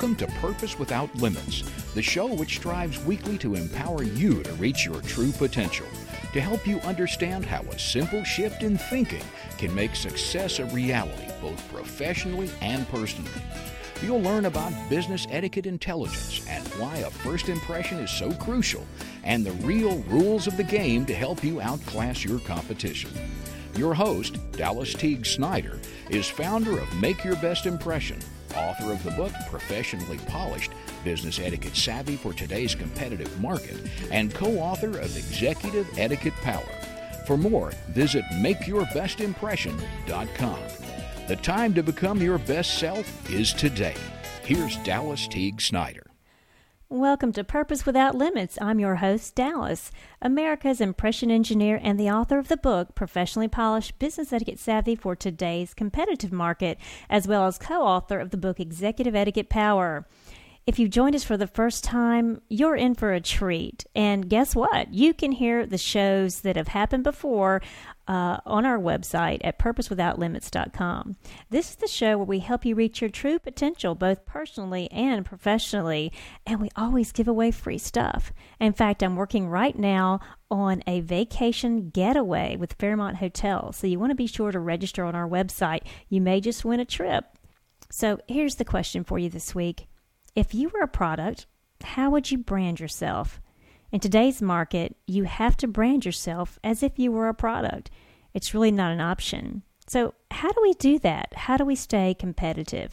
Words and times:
Welcome 0.00 0.16
to 0.16 0.34
Purpose 0.38 0.78
Without 0.78 1.14
Limits, 1.16 1.62
the 1.92 2.00
show 2.00 2.26
which 2.32 2.56
strives 2.56 3.04
weekly 3.04 3.36
to 3.36 3.54
empower 3.54 4.02
you 4.02 4.42
to 4.44 4.52
reach 4.54 4.86
your 4.86 5.02
true 5.02 5.30
potential, 5.30 5.84
to 6.32 6.40
help 6.40 6.66
you 6.66 6.78
understand 6.78 7.44
how 7.44 7.60
a 7.64 7.78
simple 7.78 8.24
shift 8.24 8.62
in 8.62 8.78
thinking 8.78 9.22
can 9.58 9.74
make 9.74 9.94
success 9.94 10.58
a 10.58 10.64
reality 10.64 11.30
both 11.42 11.70
professionally 11.70 12.50
and 12.62 12.88
personally. 12.88 13.30
You'll 14.02 14.22
learn 14.22 14.46
about 14.46 14.72
business 14.88 15.26
etiquette 15.28 15.66
intelligence 15.66 16.46
and 16.48 16.66
why 16.80 16.96
a 16.96 17.10
first 17.10 17.50
impression 17.50 17.98
is 17.98 18.10
so 18.10 18.32
crucial, 18.32 18.86
and 19.22 19.44
the 19.44 19.52
real 19.66 19.98
rules 20.04 20.46
of 20.46 20.56
the 20.56 20.64
game 20.64 21.04
to 21.04 21.14
help 21.14 21.44
you 21.44 21.60
outclass 21.60 22.24
your 22.24 22.38
competition. 22.38 23.10
Your 23.76 23.92
host, 23.92 24.38
Dallas 24.52 24.94
Teague 24.94 25.26
Snyder, 25.26 25.78
is 26.08 26.26
founder 26.26 26.78
of 26.78 27.00
Make 27.02 27.22
Your 27.22 27.36
Best 27.36 27.66
Impression, 27.66 28.18
author 28.56 28.92
of 28.92 29.02
the 29.02 29.10
book 29.12 29.32
Professionally 29.48 30.18
Polished 30.26 30.72
Business 31.04 31.38
Etiquette 31.38 31.76
Savvy 31.76 32.16
for 32.16 32.32
Today's 32.32 32.74
Competitive 32.74 33.40
Market, 33.40 33.76
and 34.10 34.34
co 34.34 34.58
author 34.58 34.98
of 34.98 35.16
Executive 35.16 35.86
Etiquette 35.98 36.34
Power. 36.42 36.66
For 37.26 37.36
more, 37.36 37.72
visit 37.90 38.24
MakeYourBestImpression.com. 38.34 40.58
The 41.28 41.36
time 41.36 41.74
to 41.74 41.82
become 41.82 42.20
your 42.20 42.38
best 42.38 42.78
self 42.78 43.30
is 43.30 43.52
today. 43.52 43.96
Here's 44.42 44.76
Dallas 44.78 45.28
Teague 45.28 45.60
Snyder. 45.60 46.09
Welcome 46.92 47.32
to 47.34 47.44
Purpose 47.44 47.86
Without 47.86 48.16
Limits. 48.16 48.58
I'm 48.60 48.80
your 48.80 48.96
host, 48.96 49.36
Dallas, 49.36 49.92
America's 50.20 50.80
impression 50.80 51.30
engineer 51.30 51.78
and 51.80 52.00
the 52.00 52.10
author 52.10 52.36
of 52.36 52.48
the 52.48 52.56
book 52.56 52.96
Professionally 52.96 53.46
Polished 53.46 53.96
Business 54.00 54.32
Etiquette 54.32 54.58
Savvy 54.58 54.96
for 54.96 55.14
Today's 55.14 55.72
Competitive 55.72 56.32
Market, 56.32 56.78
as 57.08 57.28
well 57.28 57.46
as 57.46 57.58
co 57.58 57.82
author 57.82 58.18
of 58.18 58.30
the 58.30 58.36
book 58.36 58.58
Executive 58.58 59.14
Etiquette 59.14 59.48
Power. 59.48 60.04
If 60.70 60.78
you've 60.78 60.90
joined 60.90 61.16
us 61.16 61.24
for 61.24 61.36
the 61.36 61.48
first 61.48 61.82
time, 61.82 62.42
you're 62.48 62.76
in 62.76 62.94
for 62.94 63.12
a 63.12 63.20
treat. 63.20 63.84
And 63.96 64.30
guess 64.30 64.54
what? 64.54 64.94
You 64.94 65.12
can 65.12 65.32
hear 65.32 65.66
the 65.66 65.76
shows 65.76 66.42
that 66.42 66.54
have 66.54 66.68
happened 66.68 67.02
before 67.02 67.60
uh, 68.06 68.36
on 68.46 68.64
our 68.64 68.78
website 68.78 69.40
at 69.42 69.58
purposewithoutlimits.com. 69.58 71.16
This 71.50 71.70
is 71.70 71.74
the 71.74 71.88
show 71.88 72.18
where 72.18 72.24
we 72.24 72.38
help 72.38 72.64
you 72.64 72.76
reach 72.76 73.00
your 73.00 73.10
true 73.10 73.40
potential, 73.40 73.96
both 73.96 74.24
personally 74.26 74.88
and 74.92 75.26
professionally, 75.26 76.12
and 76.46 76.60
we 76.60 76.68
always 76.76 77.10
give 77.10 77.26
away 77.26 77.50
free 77.50 77.78
stuff. 77.78 78.32
In 78.60 78.72
fact, 78.72 79.02
I'm 79.02 79.16
working 79.16 79.48
right 79.48 79.76
now 79.76 80.20
on 80.52 80.84
a 80.86 81.00
vacation 81.00 81.90
getaway 81.90 82.54
with 82.54 82.74
Fairmont 82.74 83.16
Hotel, 83.16 83.72
so 83.72 83.88
you 83.88 83.98
want 83.98 84.12
to 84.12 84.14
be 84.14 84.28
sure 84.28 84.52
to 84.52 84.60
register 84.60 85.04
on 85.04 85.16
our 85.16 85.28
website. 85.28 85.82
You 86.08 86.20
may 86.20 86.40
just 86.40 86.64
win 86.64 86.78
a 86.78 86.84
trip. 86.84 87.24
So 87.90 88.20
here's 88.28 88.54
the 88.54 88.64
question 88.64 89.02
for 89.02 89.18
you 89.18 89.28
this 89.28 89.52
week 89.52 89.88
if 90.40 90.54
you 90.54 90.70
were 90.70 90.80
a 90.80 90.88
product, 90.88 91.44
how 91.82 92.08
would 92.08 92.30
you 92.30 92.38
brand 92.38 92.80
yourself? 92.80 93.42
In 93.92 94.00
today's 94.00 94.40
market, 94.40 94.96
you 95.06 95.24
have 95.24 95.54
to 95.58 95.68
brand 95.68 96.06
yourself 96.06 96.58
as 96.64 96.82
if 96.82 96.98
you 96.98 97.12
were 97.12 97.28
a 97.28 97.34
product. 97.34 97.90
It's 98.32 98.54
really 98.54 98.70
not 98.70 98.90
an 98.90 99.02
option. 99.02 99.62
So, 99.86 100.14
how 100.30 100.50
do 100.50 100.62
we 100.62 100.72
do 100.72 100.98
that? 101.00 101.34
How 101.34 101.58
do 101.58 101.66
we 101.66 101.76
stay 101.76 102.14
competitive? 102.14 102.92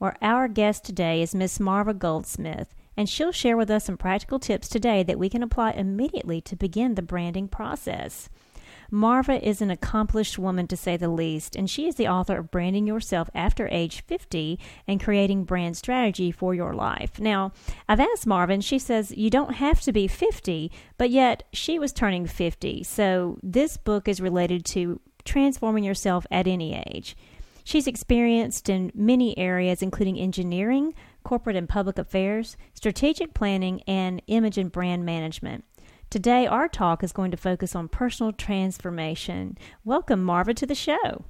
Well, 0.00 0.14
our 0.22 0.48
guest 0.48 0.84
today 0.84 1.20
is 1.20 1.34
Miss 1.34 1.60
Marva 1.60 1.92
Goldsmith, 1.92 2.74
and 2.96 3.06
she'll 3.06 3.32
share 3.32 3.58
with 3.58 3.70
us 3.70 3.84
some 3.84 3.98
practical 3.98 4.38
tips 4.38 4.66
today 4.66 5.02
that 5.02 5.18
we 5.18 5.28
can 5.28 5.42
apply 5.42 5.72
immediately 5.72 6.40
to 6.40 6.56
begin 6.56 6.94
the 6.94 7.02
branding 7.02 7.48
process. 7.48 8.30
Marva 8.90 9.46
is 9.46 9.60
an 9.60 9.70
accomplished 9.70 10.38
woman 10.38 10.66
to 10.66 10.76
say 10.76 10.96
the 10.96 11.08
least, 11.08 11.54
and 11.54 11.68
she 11.68 11.86
is 11.86 11.96
the 11.96 12.08
author 12.08 12.38
of 12.38 12.50
Branding 12.50 12.86
Yourself 12.86 13.28
After 13.34 13.68
Age 13.70 14.02
50 14.06 14.58
and 14.86 15.02
Creating 15.02 15.44
Brand 15.44 15.76
Strategy 15.76 16.30
for 16.30 16.54
Your 16.54 16.72
Life. 16.72 17.20
Now, 17.20 17.52
I've 17.88 18.00
asked 18.00 18.26
Marva, 18.26 18.54
and 18.54 18.64
she 18.64 18.78
says 18.78 19.12
you 19.16 19.28
don't 19.28 19.56
have 19.56 19.82
to 19.82 19.92
be 19.92 20.08
50, 20.08 20.72
but 20.96 21.10
yet 21.10 21.42
she 21.52 21.78
was 21.78 21.92
turning 21.92 22.26
50. 22.26 22.82
So 22.82 23.38
this 23.42 23.76
book 23.76 24.08
is 24.08 24.20
related 24.20 24.64
to 24.66 25.00
transforming 25.24 25.84
yourself 25.84 26.26
at 26.30 26.46
any 26.46 26.74
age. 26.74 27.14
She's 27.64 27.86
experienced 27.86 28.70
in 28.70 28.90
many 28.94 29.36
areas, 29.36 29.82
including 29.82 30.18
engineering, 30.18 30.94
corporate 31.22 31.56
and 31.56 31.68
public 31.68 31.98
affairs, 31.98 32.56
strategic 32.72 33.34
planning, 33.34 33.82
and 33.86 34.22
image 34.28 34.56
and 34.56 34.72
brand 34.72 35.04
management. 35.04 35.64
Today, 36.10 36.46
our 36.46 36.68
talk 36.68 37.04
is 37.04 37.12
going 37.12 37.30
to 37.32 37.36
focus 37.36 37.76
on 37.76 37.86
personal 37.86 38.32
transformation. 38.32 39.58
Welcome, 39.84 40.24
Marva, 40.24 40.54
to 40.54 40.64
the 40.64 40.74
show. 40.74 41.26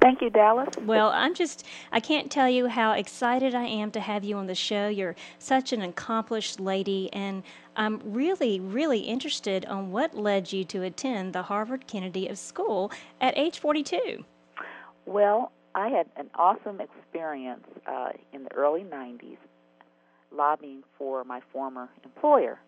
Thank 0.00 0.22
you, 0.22 0.30
Dallas. 0.30 0.70
Well, 0.86 1.10
I'm 1.10 1.34
just, 1.34 1.66
I 1.92 2.00
can't 2.00 2.30
tell 2.30 2.48
you 2.48 2.68
how 2.68 2.92
excited 2.92 3.54
I 3.54 3.66
am 3.66 3.90
to 3.90 4.00
have 4.00 4.24
you 4.24 4.38
on 4.38 4.46
the 4.46 4.54
show. 4.54 4.88
You're 4.88 5.14
such 5.38 5.74
an 5.74 5.82
accomplished 5.82 6.58
lady, 6.58 7.10
and 7.12 7.42
I'm 7.76 8.00
really, 8.02 8.60
really 8.60 9.00
interested 9.00 9.66
on 9.66 9.92
what 9.92 10.16
led 10.16 10.54
you 10.54 10.64
to 10.64 10.84
attend 10.84 11.34
the 11.34 11.42
Harvard 11.42 11.86
Kennedy 11.86 12.28
of 12.28 12.38
School 12.38 12.90
at 13.20 13.36
age 13.36 13.58
42. 13.58 14.24
Well, 15.04 15.52
I 15.74 15.88
had 15.88 16.06
an 16.16 16.30
awesome 16.34 16.80
experience 16.80 17.66
uh, 17.86 18.12
in 18.32 18.44
the 18.44 18.54
early 18.54 18.84
90s 18.84 19.36
lobbying 20.32 20.82
for 20.96 21.24
my 21.24 21.42
former 21.52 21.90
employer 22.04 22.58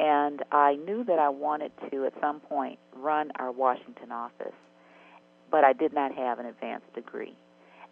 and 0.00 0.42
I 0.50 0.74
knew 0.74 1.04
that 1.04 1.18
I 1.18 1.28
wanted 1.28 1.72
to, 1.90 2.04
at 2.04 2.14
some 2.20 2.40
point, 2.40 2.78
run 2.96 3.30
our 3.36 3.52
Washington 3.52 4.10
office, 4.10 4.54
but 5.50 5.64
I 5.64 5.72
did 5.72 5.92
not 5.92 6.14
have 6.14 6.38
an 6.38 6.46
advanced 6.46 6.92
degree. 6.94 7.34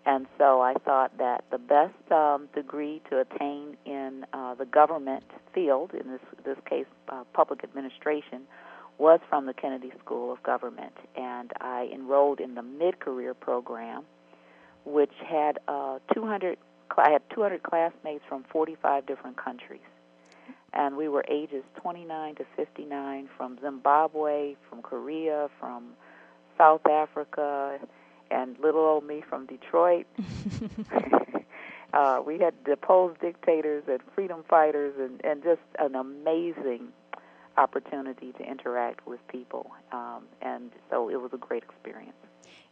And 0.05 0.27
so 0.37 0.61
I 0.61 0.75
thought 0.85 1.17
that 1.19 1.45
the 1.53 1.59
best 1.59 1.95
um, 2.11 2.49
degree 2.55 3.01
to 3.11 3.21
attain 3.21 3.77
in 3.87 4.27
uh, 4.33 4.55
the 4.55 4.65
government 4.65 5.25
field, 5.55 5.93
in 5.93 6.11
this 6.11 6.21
this 6.45 6.59
case, 6.69 6.87
uh, 7.09 7.23
public 7.33 7.63
administration, 7.63 8.43
was 8.99 9.21
from 9.29 9.47
the 9.47 9.55
Kennedy 9.55 9.93
School 10.05 10.33
of 10.33 10.43
Government, 10.43 10.93
and 11.17 11.53
I 11.61 11.89
enrolled 11.95 12.41
in 12.41 12.57
the 12.57 12.63
mid-career 12.63 13.35
program, 13.35 14.03
which 14.85 15.13
had 15.25 15.61
uh, 15.69 16.01
200. 16.13 16.59
I 16.99 17.11
had 17.11 17.23
200 17.31 17.63
classmates 17.63 18.25
from 18.29 18.45
45 18.51 19.07
different 19.07 19.37
countries 19.37 19.81
and 20.73 20.97
we 20.97 21.09
were 21.09 21.25
ages 21.29 21.65
29 21.77 22.37
to 22.37 22.45
59 22.57 23.29
from 23.37 23.59
Zimbabwe, 23.61 24.57
from 24.69 24.83
Korea, 24.83 25.49
from 25.61 25.91
South 26.57 26.87
Africa, 26.87 27.79
and 28.31 28.59
little 28.59 28.81
old 28.81 29.05
me 29.05 29.23
from 29.29 29.47
Detroit. 29.47 30.07
uh, 31.93 32.23
we 32.25 32.39
had 32.39 32.55
deposed 32.65 33.21
dictators 33.21 33.85
and 33.87 34.01
freedom 34.15 34.45
fighters, 34.49 34.95
and, 34.99 35.21
and 35.25 35.43
just 35.43 35.61
an 35.79 35.95
amazing 35.95 36.89
opportunity 37.59 38.33
to 38.33 38.45
interact 38.45 39.07
with 39.07 39.21
people. 39.29 39.71
Um, 39.93 40.25
and 40.41 40.71
so 40.91 41.11
it 41.11 41.21
was 41.21 41.33
a 41.35 41.39
great 41.39 41.63
experience. 41.63 42.17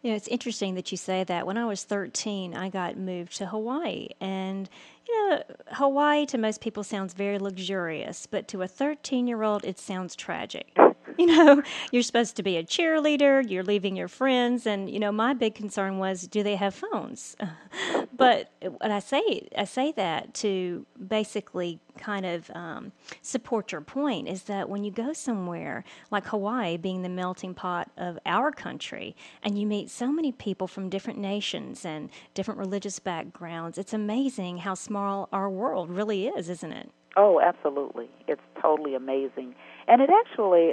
You 0.03 0.11
know, 0.11 0.17
it's 0.17 0.29
interesting 0.29 0.77
that 0.77 0.91
you 0.91 0.97
say 0.97 1.25
that. 1.25 1.47
When 1.47 1.59
I 1.59 1.67
was 1.67 1.85
13, 1.85 2.55
I 2.55 2.71
got 2.71 2.97
moved 2.97 3.37
to 3.37 3.47
Hawaii. 3.47 4.09
And, 4.21 4.69
you 5.11 5.29
know, 5.29 5.43
Hawaii 5.73 6.27
to 6.27 6.39
most 6.39 6.61
people 6.61 6.85
sounds 6.85 7.15
very 7.15 7.39
luxurious, 7.39 8.27
but 8.27 8.47
to 8.49 8.63
a 8.63 8.69
13 8.69 9.27
year 9.27 9.43
old, 9.43 9.65
it 9.65 9.79
sounds 9.79 10.17
tragic. 10.17 10.77
You 11.19 11.27
know, 11.27 11.63
you're 11.93 12.05
supposed 12.05 12.37
to 12.37 12.43
be 12.43 12.57
a 12.57 12.63
cheerleader, 12.63 13.45
you're 13.47 13.65
leaving 13.65 13.95
your 13.95 14.09
friends. 14.09 14.67
And, 14.67 14.89
you 14.89 14.99
know, 14.99 15.13
my 15.13 15.35
big 15.35 15.55
concern 15.55 15.99
was 15.99 16.23
do 16.23 16.43
they 16.43 16.57
have 16.57 16.75
phones? 16.75 17.37
but 18.17 18.51
what 18.61 18.91
I 18.91 18.99
say, 18.99 19.49
I 19.57 19.65
say 19.65 19.93
that 19.93 20.35
to 20.35 20.87
basically 21.09 21.81
kind 21.99 22.27
of 22.27 22.51
um, 22.55 22.93
support 23.23 23.73
your 23.73 23.81
point 23.81 24.29
is 24.29 24.45
that 24.45 24.69
when 24.69 24.85
you 24.85 24.91
go 24.91 25.13
somewhere 25.13 25.85
like 26.11 26.27
Hawaii, 26.27 26.77
being 26.77 27.03
the 27.03 27.09
melting 27.09 27.55
pot 27.55 27.91
of 27.97 28.19
our 28.27 28.51
country, 28.51 29.15
and 29.43 29.59
you 29.59 29.67
meet 29.67 29.91
so 29.91 30.11
many 30.11 30.33
people 30.33 30.67
from 30.67 30.89
different 30.89 31.19
nations 31.19 31.85
and 31.85 32.11
different 32.35 32.59
religious 32.59 32.99
backgrounds, 32.99 33.79
it's 33.79 33.93
amazing 33.93 34.59
how 34.59 34.75
small 34.75 35.29
our 35.33 35.49
world 35.49 35.91
really 35.91 36.27
is, 36.27 36.49
isn't 36.49 36.73
it? 36.73 36.91
Oh, 37.17 37.41
absolutely. 37.41 38.09
It's 38.29 38.43
totally 38.61 38.95
amazing. 38.95 39.55
And 39.89 40.01
it 40.01 40.11
actually, 40.11 40.73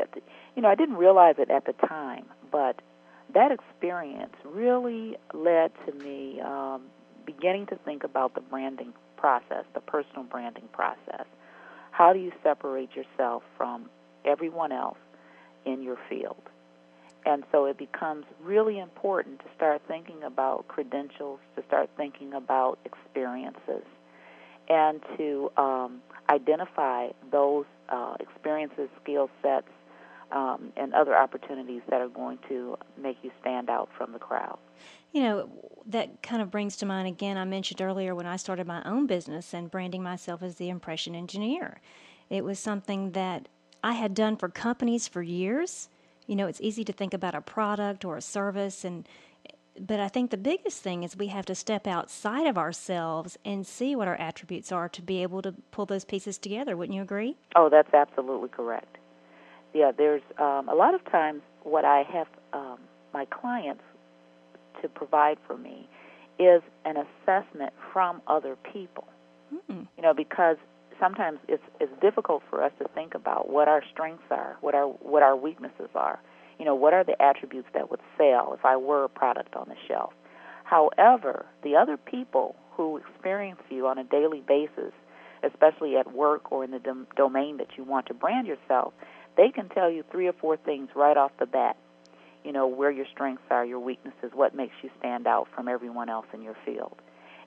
you 0.56 0.62
know, 0.62 0.70
I 0.70 0.76
didn't 0.76 0.98
realize 0.98 1.36
it 1.38 1.50
at 1.50 1.66
the 1.66 1.74
time, 1.88 2.26
but 2.52 2.82
that 3.34 3.52
experience 3.52 4.34
really 4.46 5.18
led 5.34 5.72
to 5.86 5.94
me 5.94 6.40
um, 6.42 6.84
beginning 7.28 7.68
to 7.68 7.76
think 7.86 8.04
about 8.04 8.34
the 8.34 8.42
branding 8.42 8.94
process, 9.18 9.66
the 9.76 9.82
personal 9.82 10.24
branding 10.24 10.68
process. 10.72 11.28
How 11.92 12.14
do 12.14 12.20
you 12.20 12.32
separate 12.42 12.96
yourself 12.96 13.44
from 13.58 13.90
everyone 14.26 14.72
else 14.72 14.98
in 15.66 15.84
your 15.84 15.98
field? 16.10 16.42
And 17.26 17.44
so 17.52 17.66
it 17.66 17.78
becomes 17.78 18.26
really 18.42 18.80
important 18.80 19.40
to 19.40 19.46
start 19.56 19.82
thinking 19.88 20.24
about 20.24 20.68
credentials, 20.70 21.40
to 21.58 21.64
start 21.68 21.90
thinking 21.98 22.34
about 22.34 22.80
experiences, 22.86 23.84
and 24.70 25.04
to 25.18 25.52
um, 25.58 26.02
identify 26.30 27.10
those 27.30 27.66
uh, 27.90 28.16
experiences, 28.20 28.90
skill 29.04 29.30
sets, 29.42 29.68
um, 30.32 30.72
and 30.78 30.94
other 30.94 31.16
opportunities 31.16 31.82
that 31.90 32.00
are 32.02 32.10
going 32.10 32.38
to 32.48 32.78
make 32.98 33.18
you 33.24 33.32
stand 33.42 33.70
out 33.70 33.90
from 33.98 34.14
the 34.14 34.20
crowd. 34.20 34.58
You 35.12 35.24
know, 35.24 35.50
that 35.88 36.22
kind 36.22 36.42
of 36.42 36.52
brings 36.52 36.76
to 36.78 36.86
mind 36.86 37.08
again, 37.08 37.38
I 37.38 37.46
mentioned 37.46 37.82
earlier 37.82 38.14
when 38.14 38.26
I 38.26 38.36
started 38.36 38.68
my 38.68 38.84
own 38.84 39.08
business 39.08 39.54
and 39.54 39.72
branding 39.72 40.04
myself 40.04 40.44
as 40.44 40.56
the 40.56 40.70
impression 40.70 41.16
engineer. 41.16 41.80
It 42.30 42.44
was 42.44 42.60
something 42.60 43.12
that 43.12 43.48
I 43.84 43.94
had 43.94 44.14
done 44.14 44.36
for 44.36 44.50
companies 44.50 45.08
for 45.08 45.22
years. 45.22 45.90
You 46.26 46.36
know, 46.36 46.48
it's 46.48 46.60
easy 46.62 46.84
to 46.84 46.92
think 46.92 47.14
about 47.14 47.36
a 47.36 47.42
product 47.42 48.04
or 48.04 48.18
a 48.18 48.22
service 48.22 48.84
and 48.84 49.08
but 49.80 50.00
I 50.00 50.08
think 50.08 50.32
the 50.32 50.38
biggest 50.38 50.82
thing 50.82 51.04
is 51.04 51.16
we 51.16 51.28
have 51.28 51.46
to 51.46 51.56
step 51.56 51.86
outside 51.86 52.48
of 52.48 52.58
ourselves 52.58 53.38
and 53.46 53.66
see 53.66 53.96
what 53.96 54.08
our 54.08 54.16
attributes 54.16 54.72
are 54.72 54.90
to 54.90 55.02
be 55.02 55.22
able 55.22 55.42
to 55.44 55.54
pull 55.70 55.86
those 55.86 56.04
pieces 56.04 56.40
together. 56.40 56.76
Wouldn't 56.76 56.96
you 56.96 57.02
agree? 57.04 57.38
Oh, 57.56 57.70
that's 57.70 57.94
absolutely 57.94 58.50
correct. 58.50 58.98
Yeah, 59.74 59.92
there's 59.96 60.24
um, 60.40 60.68
a 60.68 60.74
lot 60.74 60.96
of 60.96 61.06
times 61.06 61.42
what 61.64 61.86
I 61.86 62.04
have 62.12 62.28
um, 62.54 62.80
my 63.14 63.26
clients 63.26 63.84
to 64.82 64.90
provide 64.90 65.38
for 65.46 65.58
me 65.58 65.88
is 66.40 66.62
an 66.86 66.96
assessment 66.98 67.74
from 67.92 68.22
other 68.28 68.56
people. 68.74 69.08
Mm-hmm. 69.54 69.84
You 69.96 70.04
know, 70.04 70.14
because 70.14 70.58
sometimes 71.00 71.40
it's 71.48 71.64
it's 71.80 71.92
difficult 72.02 72.44
for 72.50 72.64
us 72.64 72.72
to 72.80 72.88
think 72.94 73.16
about 73.16 73.50
what 73.50 73.68
our 73.68 73.82
strengths 73.92 74.30
are, 74.30 74.58
what 74.62 74.76
our 74.76 74.88
what 74.88 75.24
our 75.24 75.36
weaknesses 75.36 75.90
are. 75.96 76.20
You 76.60 76.66
know, 76.66 76.76
what 76.76 76.94
are 76.94 77.04
the 77.04 77.22
attributes 77.22 77.68
that 77.74 77.92
would 77.92 78.00
sell 78.18 78.54
if 78.58 78.66
I 78.66 78.78
were 78.78 79.04
a 79.04 79.10
product 79.10 79.56
on 79.56 79.70
the 79.70 79.76
shelf? 79.88 80.14
However, 80.64 81.46
the 81.64 81.76
other 81.76 81.98
people 81.98 82.56
who 82.72 82.98
experience 82.98 83.62
you 83.70 83.88
on 83.88 83.98
a 83.98 84.04
daily 84.04 84.42
basis, 84.46 84.92
especially 85.44 85.96
at 85.96 86.14
work 86.14 86.52
or 86.52 86.64
in 86.64 86.72
the 86.72 86.80
dom- 86.80 87.08
domain 87.16 87.58
that 87.58 87.68
you 87.78 87.84
want 87.84 88.08
to 88.08 88.14
brand 88.14 88.48
yourself, 88.48 88.94
they 89.38 89.50
can 89.50 89.70
tell 89.70 89.90
you 89.90 90.04
three 90.12 90.28
or 90.28 90.34
four 90.34 90.58
things 90.58 90.90
right 90.96 91.16
off 91.16 91.32
the 91.40 91.46
bat. 91.46 91.78
You 92.48 92.54
know, 92.54 92.66
where 92.66 92.90
your 92.90 93.06
strengths 93.12 93.44
are, 93.52 93.66
your 93.66 93.82
weaknesses, 93.82 94.32
what 94.34 94.56
makes 94.56 94.74
you 94.82 94.90
stand 95.00 95.28
out 95.28 95.50
from 95.54 95.68
everyone 95.68 96.08
else 96.08 96.28
in 96.34 96.42
your 96.42 96.56
field. 96.66 96.96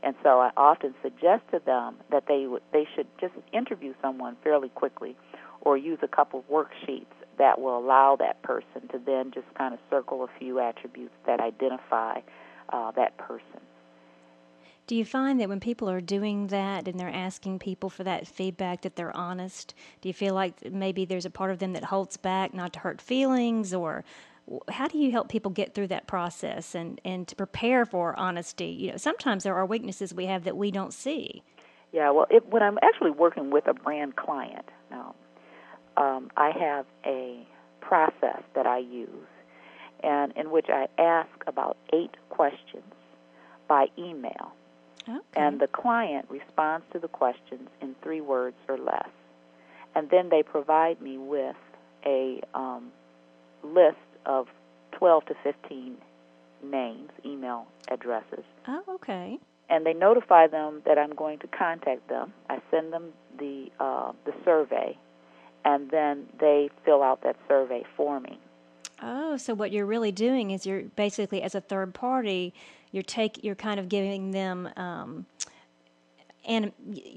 And 0.03 0.15
so 0.23 0.41
I 0.41 0.51
often 0.59 0.95
suggest 1.03 1.43
to 1.53 1.59
them 1.65 1.97
that 2.11 2.25
they 2.29 2.43
w- 2.43 2.61
they 2.71 2.87
should 2.95 3.07
just 3.19 3.33
interview 3.51 3.95
someone 4.03 4.37
fairly 4.45 4.69
quickly 4.69 5.17
or 5.63 5.79
use 5.79 6.01
a 6.03 6.09
couple 6.09 6.41
of 6.41 6.49
worksheets 6.51 7.17
that 7.39 7.59
will 7.59 7.79
allow 7.79 8.15
that 8.17 8.43
person 8.43 8.89
to 8.93 8.99
then 8.99 9.31
just 9.33 9.47
kind 9.55 9.73
of 9.73 9.81
circle 9.89 10.23
a 10.23 10.29
few 10.39 10.61
attributes 10.61 11.15
that 11.25 11.41
identify 11.41 12.21
uh, 12.69 12.91
that 12.91 13.17
person. 13.17 13.61
Do 14.87 14.97
you 14.97 15.05
find 15.05 15.41
that 15.41 15.49
when 15.49 15.61
people 15.61 15.89
are 15.89 16.01
doing 16.01 16.49
that 16.49 16.89
and 16.89 16.99
they're 16.99 17.09
asking 17.09 17.61
people 17.61 17.89
for 17.89 18.03
that 18.05 18.27
feedback 18.27 18.83
that 18.83 18.97
they're 18.97 19.17
honest? 19.17 19.73
Do 20.01 20.09
you 20.09 20.13
feel 20.13 20.35
like 20.35 20.73
maybe 20.73 21.05
there's 21.05 21.25
a 21.25 21.31
part 21.31 21.53
of 21.53 21.59
them 21.59 21.75
that 21.75 21.85
holds 21.85 22.17
back 22.17 22.53
not 22.53 22.73
to 22.73 22.81
hurt 22.81 23.01
feelings 23.01 23.73
or 23.73 24.05
how 24.71 24.89
do 24.89 24.99
you 24.99 25.13
help 25.13 25.29
people 25.29 25.51
get 25.51 25.75
through 25.75 25.89
that 25.89 26.07
process 26.07 26.75
and, 26.75 27.01
and 27.05 27.29
to 27.29 27.37
prepare 27.37 27.85
for 27.85 28.19
honesty? 28.19 28.67
You 28.67 28.93
know, 28.93 28.97
sometimes 28.97 29.45
there 29.45 29.55
are 29.55 29.67
weaknesses 29.67 30.13
we 30.13 30.27
have 30.27 30.45
that 30.45 30.57
we 30.57 30.71
don't 30.71 30.93
see. 30.93 31.43
Yeah, 31.93 32.11
well, 32.11 32.27
it, 32.31 32.47
when 32.47 32.63
I'm 32.63 32.79
actually 32.83 33.11
working 33.11 33.51
with 33.51 33.67
a 33.67 33.75
brand 33.75 34.17
client, 34.17 34.67
now 34.91 35.15
um, 35.97 36.31
I 36.37 36.51
have 36.51 36.87
a 37.05 37.47
process 37.81 38.43
that 38.55 38.67
I 38.67 38.79
use, 38.79 39.09
and 40.03 40.33
in 40.37 40.51
which 40.51 40.67
I 40.69 40.87
ask 40.99 41.31
about 41.47 41.77
eight 41.93 42.17
questions 42.29 42.85
by 43.69 43.87
email, 43.99 44.53
okay. 45.09 45.19
and 45.35 45.61
the 45.61 45.67
client 45.67 46.27
responds 46.29 46.87
to 46.93 46.99
the 46.99 47.09
questions 47.09 47.69
in 47.81 47.97
three 48.03 48.21
words 48.21 48.57
or 48.69 48.79
less, 48.79 49.09
and 49.95 50.11
then 50.11 50.29
they 50.29 50.43
provide 50.43 51.01
me 51.01 51.19
with 51.19 51.57
a 52.07 52.41
um, 52.55 52.93
list 53.65 53.97
of 54.27 54.47
12 54.93 55.27
to 55.27 55.35
15 55.43 55.97
names, 56.65 57.11
email 57.25 57.67
addresses, 57.91 58.45
Oh, 58.69 58.83
okay. 58.89 59.39
and 59.69 59.87
they 59.87 59.95
notify 59.95 60.47
them 60.47 60.83
that 60.87 60.99
I'm 60.99 61.15
going 61.15 61.39
to 61.41 61.47
contact 61.49 62.09
them. 62.09 62.33
I 62.49 62.61
send 62.71 62.93
them 62.93 63.13
the 63.39 63.71
uh, 63.81 64.13
the 64.25 64.33
survey, 64.45 64.99
and 65.65 65.91
then 65.91 66.27
they 66.39 66.69
fill 66.85 67.03
out 67.03 67.23
that 67.23 67.37
survey 67.49 67.85
for 67.97 68.21
me. 68.21 68.39
Oh, 69.03 69.39
so 69.39 69.55
what 69.55 69.73
you're 69.73 69.87
really 69.87 70.13
doing 70.13 70.51
is 70.51 70.67
you're 70.67 70.83
basically 70.83 71.41
as 71.43 71.55
a 71.55 71.61
third 71.63 71.95
party, 71.95 72.53
you're 72.93 73.03
take 73.03 73.43
you're 73.43 73.55
kind 73.55 73.81
of 73.81 73.89
giving 73.89 74.33
them 74.33 74.69
um, 74.77 75.25
and 76.51 76.73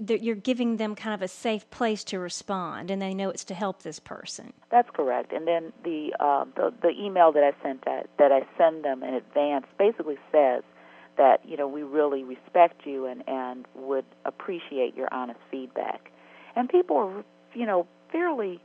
you're 0.08 0.36
giving 0.36 0.78
them 0.78 0.96
kind 0.96 1.14
of 1.16 1.22
a 1.22 1.28
safe 1.28 1.70
place 1.72 2.04
to 2.06 2.20
respond, 2.20 2.92
and 2.92 3.02
they 3.02 3.14
know 3.14 3.30
it's 3.30 3.44
to 3.46 3.54
help 3.56 3.82
this 3.82 4.00
person. 4.00 4.54
That's 4.70 4.90
correct. 4.92 5.34
And 5.34 5.48
then 5.48 5.74
the 5.84 6.14
uh, 6.20 6.46
the, 6.56 6.74
the 6.82 6.90
email 6.90 7.32
that 7.32 7.44
I 7.44 7.54
sent 7.64 7.84
that, 7.86 8.08
that 8.20 8.32
I 8.32 8.42
send 8.58 8.86
them 8.86 9.02
in 9.04 9.14
advance 9.16 9.66
basically 9.80 10.18
says 10.32 10.64
that 11.18 11.42
you 11.48 11.58
know 11.58 11.68
we 11.68 11.84
really 11.84 12.24
respect 12.24 12.86
you 12.86 13.06
and 13.08 13.28
and 13.28 13.66
would 13.76 14.06
appreciate 14.26 14.96
your 14.96 15.12
honest 15.14 15.40
feedback. 15.50 16.12
And 16.56 16.70
people 16.70 16.98
are 16.98 17.24
you 17.56 17.66
know 17.66 17.88
fairly 18.12 18.62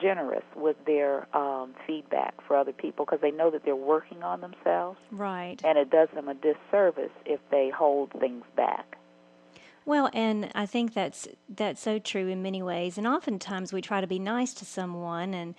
generous 0.00 0.44
with 0.54 0.76
their 0.86 1.26
um, 1.36 1.74
feedback 1.86 2.34
for 2.46 2.56
other 2.56 2.72
people 2.72 3.04
because 3.04 3.20
they 3.20 3.32
know 3.32 3.50
that 3.50 3.64
they're 3.64 3.74
working 3.74 4.22
on 4.22 4.40
themselves, 4.40 4.98
Right. 5.10 5.60
and 5.64 5.76
it 5.78 5.90
does 5.90 6.08
them 6.14 6.28
a 6.28 6.34
disservice 6.34 7.10
if 7.26 7.40
they 7.50 7.70
hold 7.70 8.12
things 8.20 8.44
back. 8.56 8.96
Well, 9.90 10.08
and 10.12 10.52
I 10.54 10.66
think 10.66 10.94
that's 10.94 11.26
that's 11.48 11.82
so 11.82 11.98
true 11.98 12.28
in 12.28 12.42
many 12.42 12.62
ways. 12.62 12.96
And 12.96 13.08
oftentimes 13.08 13.72
we 13.72 13.80
try 13.80 14.00
to 14.00 14.06
be 14.06 14.20
nice 14.20 14.54
to 14.54 14.64
someone, 14.64 15.34
and 15.34 15.56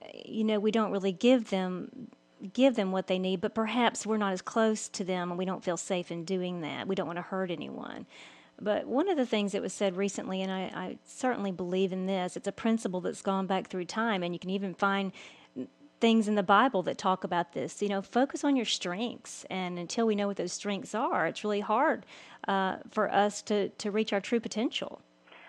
uh, 0.00 0.06
you 0.24 0.44
know 0.44 0.60
we 0.60 0.70
don't 0.70 0.92
really 0.92 1.10
give 1.10 1.50
them 1.50 2.06
give 2.52 2.76
them 2.76 2.92
what 2.92 3.08
they 3.08 3.18
need. 3.18 3.40
But 3.40 3.56
perhaps 3.56 4.06
we're 4.06 4.18
not 4.18 4.34
as 4.34 4.40
close 4.40 4.88
to 4.90 5.02
them, 5.02 5.32
and 5.32 5.36
we 5.36 5.44
don't 5.44 5.64
feel 5.64 5.76
safe 5.76 6.12
in 6.12 6.24
doing 6.24 6.60
that. 6.60 6.86
We 6.86 6.94
don't 6.94 7.08
want 7.08 7.16
to 7.16 7.22
hurt 7.22 7.50
anyone. 7.50 8.06
But 8.60 8.86
one 8.86 9.08
of 9.08 9.16
the 9.16 9.26
things 9.26 9.50
that 9.50 9.62
was 9.62 9.72
said 9.72 9.96
recently, 9.96 10.42
and 10.42 10.52
I, 10.52 10.60
I 10.72 10.98
certainly 11.04 11.50
believe 11.50 11.92
in 11.92 12.06
this, 12.06 12.36
it's 12.36 12.46
a 12.46 12.52
principle 12.52 13.00
that's 13.00 13.20
gone 13.20 13.48
back 13.48 13.66
through 13.66 13.86
time, 13.86 14.22
and 14.22 14.32
you 14.32 14.38
can 14.38 14.50
even 14.50 14.74
find 14.74 15.10
things 16.02 16.26
in 16.26 16.34
the 16.34 16.42
Bible 16.42 16.82
that 16.82 16.98
talk 16.98 17.22
about 17.22 17.52
this. 17.52 17.80
You 17.80 17.88
know, 17.88 18.02
focus 18.02 18.42
on 18.42 18.56
your 18.56 18.66
strengths, 18.66 19.46
and 19.48 19.78
until 19.78 20.04
we 20.04 20.16
know 20.16 20.26
what 20.26 20.36
those 20.36 20.52
strengths 20.52 20.94
are, 20.94 21.26
it's 21.28 21.44
really 21.44 21.60
hard 21.60 22.04
uh, 22.48 22.78
for 22.90 23.10
us 23.10 23.40
to 23.42 23.68
to 23.70 23.90
reach 23.90 24.12
our 24.12 24.20
true 24.20 24.40
potential. 24.40 25.00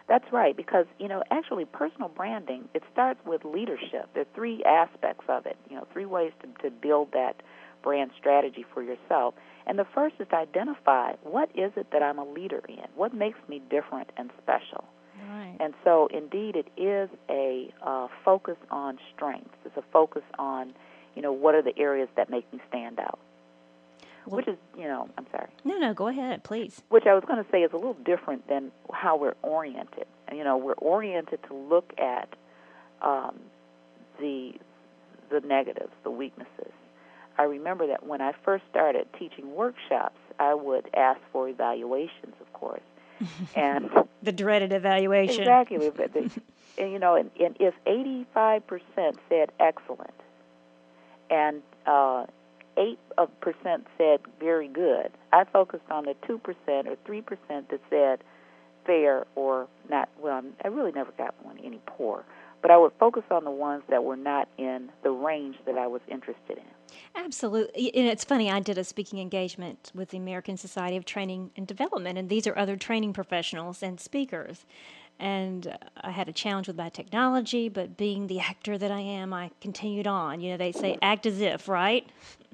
That's 0.07 0.31
right, 0.31 0.55
because 0.55 0.85
you 0.99 1.07
know, 1.07 1.23
actually, 1.31 1.65
personal 1.65 2.09
branding 2.09 2.69
it 2.75 2.83
starts 2.93 3.19
with 3.25 3.43
leadership. 3.43 4.09
There 4.13 4.21
are 4.21 4.35
three 4.35 4.63
aspects 4.63 5.25
of 5.27 5.47
it. 5.47 5.57
You 5.69 5.77
know, 5.77 5.87
three 5.91 6.05
ways 6.05 6.31
to, 6.41 6.47
to 6.63 6.69
build 6.69 7.11
that 7.13 7.41
brand 7.81 8.11
strategy 8.17 8.63
for 8.73 8.83
yourself. 8.83 9.33
And 9.65 9.79
the 9.79 9.87
first 9.95 10.15
is 10.19 10.27
to 10.29 10.35
identify 10.35 11.13
what 11.23 11.49
is 11.55 11.71
it 11.75 11.87
that 11.91 12.03
I'm 12.03 12.19
a 12.19 12.25
leader 12.31 12.61
in. 12.69 12.85
What 12.95 13.13
makes 13.13 13.39
me 13.49 13.61
different 13.69 14.11
and 14.17 14.29
special. 14.41 14.85
Right. 15.29 15.55
And 15.59 15.73
so, 15.83 16.07
indeed, 16.07 16.55
it 16.55 16.67
is 16.77 17.09
a 17.29 17.73
uh, 17.81 18.07
focus 18.25 18.57
on 18.71 18.99
strengths. 19.15 19.55
It's 19.65 19.77
a 19.77 19.83
focus 19.91 20.23
on, 20.37 20.73
you 21.15 21.21
know, 21.21 21.31
what 21.31 21.55
are 21.55 21.61
the 21.61 21.77
areas 21.77 22.09
that 22.15 22.29
make 22.29 22.51
me 22.53 22.59
stand 22.69 22.99
out. 22.99 23.19
Well- 24.25 24.37
which 24.37 24.47
is, 24.47 24.57
you 24.77 24.85
know, 24.85 25.09
I'm 25.17 25.27
sorry. 25.31 25.49
No, 25.63 25.77
no, 25.77 25.93
go 25.93 26.07
ahead, 26.07 26.43
please. 26.43 26.81
Which 26.89 27.05
I 27.05 27.13
was 27.13 27.23
going 27.25 27.43
to 27.43 27.49
say 27.51 27.61
is 27.63 27.71
a 27.73 27.75
little 27.75 27.97
different 28.05 28.47
than 28.47 28.71
how 28.91 29.17
we're 29.17 29.35
oriented. 29.41 30.07
You 30.33 30.43
know, 30.43 30.57
we're 30.57 30.73
oriented 30.73 31.39
to 31.47 31.53
look 31.53 31.93
at 31.97 32.29
um, 33.01 33.39
the 34.19 34.53
the 35.29 35.39
negatives, 35.41 35.91
the 36.03 36.11
weaknesses. 36.11 36.71
I 37.37 37.43
remember 37.43 37.87
that 37.87 38.05
when 38.05 38.21
I 38.21 38.33
first 38.45 38.63
started 38.69 39.07
teaching 39.17 39.55
workshops, 39.55 40.19
I 40.39 40.53
would 40.53 40.89
ask 40.95 41.19
for 41.31 41.49
evaluations, 41.49 42.35
of 42.39 42.53
course, 42.53 42.81
and 43.55 43.89
The 44.23 44.31
dreaded 44.31 44.73
evaluation. 44.73 45.41
Exactly. 45.41 45.91
And, 46.75 46.91
you 46.91 46.97
know, 46.97 47.13
and, 47.13 47.29
and 47.39 47.55
if 47.59 47.75
85% 47.85 48.81
said 49.29 49.51
excellent 49.59 50.13
and 51.29 51.61
uh, 51.85 52.25
8 52.77 52.97
of 53.19 53.29
percent 53.41 53.85
said 53.95 54.21
very 54.39 54.67
good, 54.69 55.11
I 55.31 55.43
focused 55.43 55.83
on 55.91 56.05
the 56.05 56.15
2% 56.27 56.39
or 56.39 56.95
3% 56.95 57.69
that 57.69 57.79
said 57.91 58.23
fair 58.87 59.25
or 59.35 59.67
not, 59.89 60.09
well, 60.19 60.41
I 60.65 60.67
really 60.69 60.91
never 60.91 61.11
got 61.11 61.35
one 61.43 61.59
any 61.63 61.79
poor. 61.85 62.25
But 62.63 62.71
I 62.71 62.77
would 62.77 62.93
focus 62.99 63.23
on 63.29 63.43
the 63.43 63.51
ones 63.51 63.83
that 63.89 64.03
were 64.03 64.17
not 64.17 64.47
in 64.57 64.89
the 65.03 65.11
range 65.11 65.57
that 65.65 65.77
I 65.77 65.85
was 65.85 66.01
interested 66.09 66.57
in. 66.57 66.72
Absolutely. 67.15 67.95
And 67.95 68.07
it's 68.07 68.23
funny, 68.23 68.51
I 68.51 68.59
did 68.59 68.77
a 68.77 68.83
speaking 68.83 69.19
engagement 69.19 69.91
with 69.93 70.09
the 70.09 70.17
American 70.17 70.57
Society 70.57 70.97
of 70.97 71.05
Training 71.05 71.51
and 71.55 71.67
Development, 71.67 72.17
and 72.17 72.29
these 72.29 72.47
are 72.47 72.57
other 72.57 72.75
training 72.75 73.13
professionals 73.13 73.83
and 73.83 73.99
speakers. 73.99 74.65
And 75.19 75.67
uh, 75.67 75.77
I 76.01 76.11
had 76.11 76.27
a 76.27 76.33
challenge 76.33 76.67
with 76.67 76.77
my 76.77 76.89
technology, 76.89 77.69
but 77.69 77.97
being 77.97 78.27
the 78.27 78.39
actor 78.39 78.77
that 78.77 78.91
I 78.91 78.99
am, 78.99 79.33
I 79.33 79.51
continued 79.61 80.07
on. 80.07 80.41
You 80.41 80.51
know, 80.51 80.57
they 80.57 80.71
say 80.71 80.97
act 81.01 81.25
as 81.25 81.39
if, 81.39 81.67
right? 81.67 82.07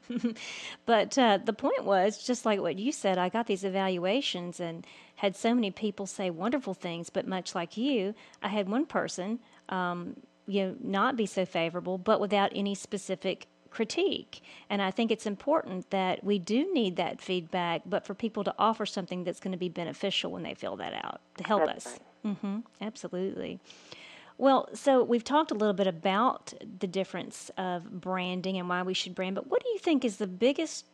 but 0.86 1.17
uh, 1.17 1.39
the 1.43 1.53
point 1.53 1.86
was, 1.86 2.24
just 2.24 2.46
like 2.46 2.60
what 2.60 2.77
you 2.77 2.91
said, 2.91 3.17
I 3.17 3.29
got 3.29 3.48
these 3.48 3.63
evaluations 3.63 4.60
and 4.60 4.86
had 5.15 5.36
so 5.36 5.53
many 5.53 5.72
people 5.72 6.05
say 6.05 6.29
wonderful 6.29 6.74
things, 6.74 7.10
but 7.10 7.27
much 7.27 7.55
like 7.55 7.77
you, 7.77 8.13
I 8.41 8.50
had 8.50 8.67
one 8.67 8.86
person 8.86 9.39
um, 9.69 10.15
you 10.48 10.65
know 10.65 10.75
not 10.81 11.15
be 11.15 11.25
so 11.25 11.46
favorable, 11.46 11.98
but 11.98 12.19
without 12.19 12.51
any 12.55 12.75
specific 12.75 13.48
critique. 13.69 14.41
And 14.69 14.81
I 14.81 14.91
think 14.91 15.11
it's 15.11 15.25
important 15.25 15.89
that 15.91 16.23
we 16.23 16.39
do 16.39 16.73
need 16.73 16.95
that 16.97 17.21
feedback, 17.21 17.81
but 17.85 18.05
for 18.05 18.13
people 18.13 18.43
to 18.43 18.53
offer 18.57 18.85
something 18.85 19.23
that's 19.23 19.39
going 19.39 19.51
to 19.51 19.57
be 19.57 19.69
beneficial 19.69 20.31
when 20.31 20.43
they 20.43 20.53
fill 20.53 20.75
that 20.77 20.93
out 20.93 21.21
to 21.38 21.43
help 21.43 21.65
That's 21.65 21.85
us. 21.88 21.99
right. 22.23 22.35
hmm 22.35 22.59
Absolutely. 22.81 23.59
Well, 24.38 24.69
so 24.73 25.03
we've 25.03 25.23
talked 25.23 25.51
a 25.51 25.53
little 25.53 25.73
bit 25.73 25.88
about 25.88 26.53
the 26.79 26.88
difference 26.88 27.51
of 27.57 27.99
branding 27.99 28.57
and 28.57 28.69
why 28.69 28.83
we 28.83 28.93
should 28.93 29.13
brand, 29.13 29.35
but 29.35 29.47
what 29.47 29.61
do 29.61 29.69
you 29.69 29.79
think 29.79 30.05
is 30.05 30.15
the 30.15 30.27
biggest, 30.27 30.85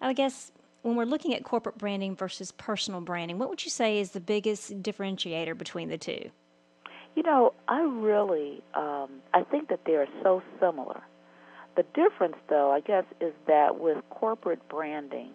I 0.00 0.14
guess, 0.14 0.50
when 0.80 0.96
we're 0.96 1.04
looking 1.04 1.34
at 1.34 1.44
corporate 1.44 1.76
branding 1.78 2.16
versus 2.16 2.52
personal 2.52 3.00
branding, 3.00 3.38
what 3.38 3.48
would 3.50 3.64
you 3.64 3.70
say 3.70 4.00
is 4.00 4.10
the 4.12 4.20
biggest 4.20 4.82
differentiator 4.82 5.56
between 5.56 5.88
the 5.88 5.98
two? 5.98 6.30
You 7.14 7.22
know, 7.22 7.52
I 7.68 7.80
really, 7.80 8.62
um, 8.74 9.22
I 9.32 9.42
think 9.50 9.68
that 9.68 9.80
they 9.86 9.94
are 9.94 10.08
so 10.22 10.42
similar. 10.60 11.02
The 11.76 11.84
difference, 11.94 12.36
though, 12.48 12.70
I 12.70 12.80
guess, 12.80 13.04
is 13.20 13.32
that 13.46 13.80
with 13.80 13.98
corporate 14.10 14.68
branding, 14.68 15.30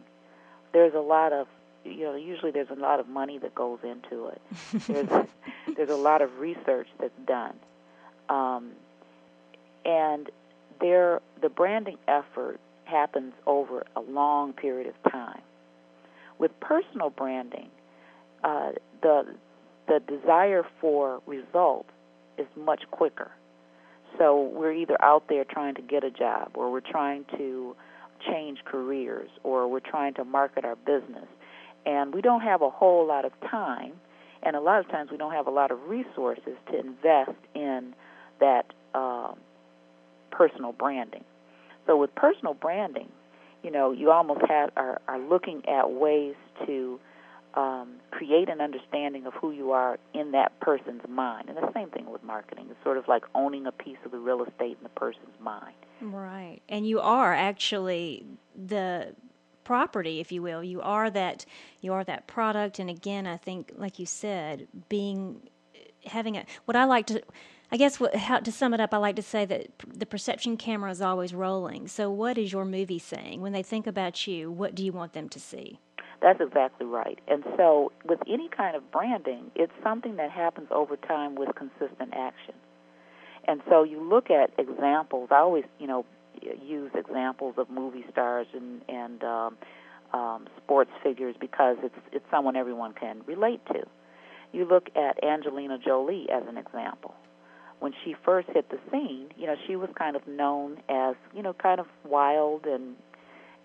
there's 0.72 0.94
a 0.94 1.00
lot 1.00 1.34
of, 1.34 1.48
you 1.84 2.04
know, 2.04 2.16
usually 2.16 2.52
there's 2.52 2.70
a 2.70 2.76
lot 2.76 3.00
of 3.00 3.08
money 3.10 3.38
that 3.40 3.54
goes 3.56 3.80
into 3.84 4.28
it. 4.28 4.42
There's 4.88 5.28
there's 5.76 5.90
a 5.90 5.96
lot 5.96 6.22
of 6.22 6.40
research 6.40 6.88
that's 7.00 7.18
done, 7.26 7.56
um, 8.30 8.72
and 9.86 10.30
there 10.80 11.22
the 11.42 11.50
branding 11.50 11.98
effort 12.08 12.60
happens 12.86 13.34
over 13.46 13.86
a 13.96 14.02
long 14.02 14.54
period 14.54 14.88
of 14.88 15.12
time. 15.12 15.42
With 16.38 16.58
personal 16.60 17.10
branding, 17.10 17.70
uh, 18.44 18.72
the 19.02 19.36
the 19.88 20.00
desire 20.08 20.66
for 20.80 21.22
results 21.26 21.90
is 22.38 22.48
much 22.56 22.84
quicker. 22.92 23.32
So 24.18 24.52
we're 24.54 24.74
either 24.74 24.98
out 25.02 25.28
there 25.30 25.46
trying 25.46 25.76
to 25.76 25.82
get 25.82 26.04
a 26.04 26.12
job, 26.12 26.52
or 26.56 26.72
we're 26.72 26.82
trying 26.82 27.26
to 27.38 27.76
change 28.30 28.60
careers, 28.66 29.30
or 29.44 29.68
we're 29.70 29.80
trying 29.80 30.14
to 30.16 30.26
market 30.26 30.66
our 30.66 30.76
business, 30.76 31.28
and 31.86 32.14
we 32.14 32.22
don't 32.22 32.42
have 32.42 32.62
a 32.62 32.70
whole 32.70 33.08
lot 33.08 33.24
of 33.24 33.32
time, 33.50 33.94
and 34.44 34.56
a 34.56 34.60
lot 34.60 34.80
of 34.80 34.90
times 34.90 35.12
we 35.12 35.18
don't 35.18 35.32
have 35.32 35.48
a 35.48 35.52
lot 35.52 35.72
of 35.72 35.80
resources 35.88 36.58
to 36.72 36.80
invest 36.80 37.38
in 37.56 37.94
that 38.40 38.66
um, 38.94 39.38
personal 40.32 40.74
branding. 40.74 41.24
So 41.88 41.98
with 41.98 42.14
personal 42.16 42.54
branding, 42.54 43.10
you 43.64 43.72
know, 43.72 43.92
you 43.92 44.12
almost 44.12 44.42
have 44.48 44.72
are, 44.76 45.02
are 45.08 45.20
looking 45.20 45.68
at 45.68 45.92
ways 45.92 46.36
to 46.66 47.00
um, 47.56 47.96
create 48.12 48.50
an 48.50 48.62
understanding 48.62 49.26
of 49.26 49.34
who 49.34 49.52
you 49.52 49.72
are 49.72 49.98
in 50.14 50.32
that 50.32 50.60
person's 50.60 51.02
mind. 51.08 51.50
And 51.50 51.58
the 51.58 51.72
same 51.74 51.90
thing 51.90 52.10
with 52.12 52.24
marketing. 52.24 52.68
It's 52.70 52.84
sort 52.84 52.98
of 52.98 53.08
like 53.08 53.24
owning 53.36 53.66
a 53.66 53.72
piece 53.72 53.98
of 54.06 54.12
the 54.12 54.20
real 54.20 54.44
estate 54.44 54.78
in 54.78 54.84
the 54.84 54.90
person's 54.90 55.40
mind. 55.40 55.76
Right. 56.02 56.62
And 56.70 56.88
you 56.88 57.00
are 57.00 57.34
actually 57.34 58.26
the 58.56 59.16
property, 59.64 60.20
if 60.20 60.32
you 60.32 60.42
will. 60.42 60.64
You 60.64 60.82
are 60.82 61.10
that 61.10 61.46
you 61.82 61.94
are 61.94 62.04
that 62.04 62.28
product 62.28 62.80
and 62.80 62.90
again, 62.90 63.28
I 63.28 63.38
think 63.38 63.74
like 63.76 64.00
you 64.00 64.06
said, 64.06 64.68
being 64.88 65.42
having 66.06 66.38
a 66.38 66.46
what 66.66 66.76
I 66.76 66.86
like 66.86 67.08
to 67.08 67.22
I 67.72 67.78
guess 67.78 68.00
what, 68.00 68.16
how 68.16 68.40
to 68.40 68.52
sum 68.52 68.74
it 68.74 68.80
up, 68.80 68.94
I 68.94 68.98
like 68.98 69.16
to 69.18 69.22
say 69.22 69.46
that 69.46 69.68
the 69.88 70.08
perception 70.08 70.58
camera 70.58 70.90
is 70.90 71.02
always 71.02 71.36
rolling. 71.36 71.88
So, 71.88 72.10
what 72.10 72.38
is 72.38 72.52
your 72.52 72.66
movie 72.66 72.98
saying 72.98 73.42
when 73.42 73.54
they 73.54 73.62
think 73.62 73.86
about 73.86 74.26
you? 74.26 74.52
What 74.52 74.74
do 74.74 74.84
you 74.84 74.92
want 74.92 75.14
them 75.14 75.30
to 75.30 75.40
see? 75.40 75.80
That's 76.22 76.42
exactly 76.42 76.86
right. 76.86 77.20
And 77.28 77.44
so, 77.56 77.92
with 78.06 78.20
any 78.28 78.50
kind 78.50 78.76
of 78.76 78.92
branding, 78.92 79.52
it's 79.56 79.72
something 79.82 80.18
that 80.18 80.32
happens 80.32 80.68
over 80.72 80.98
time 80.98 81.36
with 81.36 81.50
consistent 81.56 82.14
action. 82.14 82.56
And 83.48 83.62
so, 83.70 83.84
you 83.84 84.02
look 84.02 84.30
at 84.30 84.52
examples. 84.58 85.30
I 85.32 85.38
always, 85.38 85.64
you 85.80 85.88
know, 85.88 86.06
use 86.42 86.92
examples 86.94 87.56
of 87.58 87.70
movie 87.70 88.06
stars 88.12 88.48
and 88.54 88.82
and 88.90 89.24
um, 89.24 89.58
um, 90.14 90.48
sports 90.58 90.92
figures 91.04 91.36
because 91.40 91.78
it's 91.84 91.96
it's 92.12 92.26
someone 92.30 92.56
everyone 92.56 92.94
can 92.94 93.22
relate 93.26 93.66
to. 93.68 93.84
You 94.52 94.66
look 94.66 94.90
at 94.96 95.24
Angelina 95.24 95.78
Jolie 95.78 96.28
as 96.32 96.44
an 96.48 96.58
example. 96.58 97.14
When 97.80 97.94
she 98.04 98.16
first 98.26 98.50
hit 98.50 98.70
the 98.70 98.80
scene, 98.92 99.30
you 99.38 99.48
know, 99.48 99.56
she 99.68 99.76
was 99.76 99.90
kind 99.98 100.16
of 100.16 100.28
known 100.28 100.82
as, 100.90 101.16
you 101.34 101.42
know, 101.42 101.54
kind 101.54 101.80
of 101.80 101.86
wild 102.04 102.66
and 102.66 102.96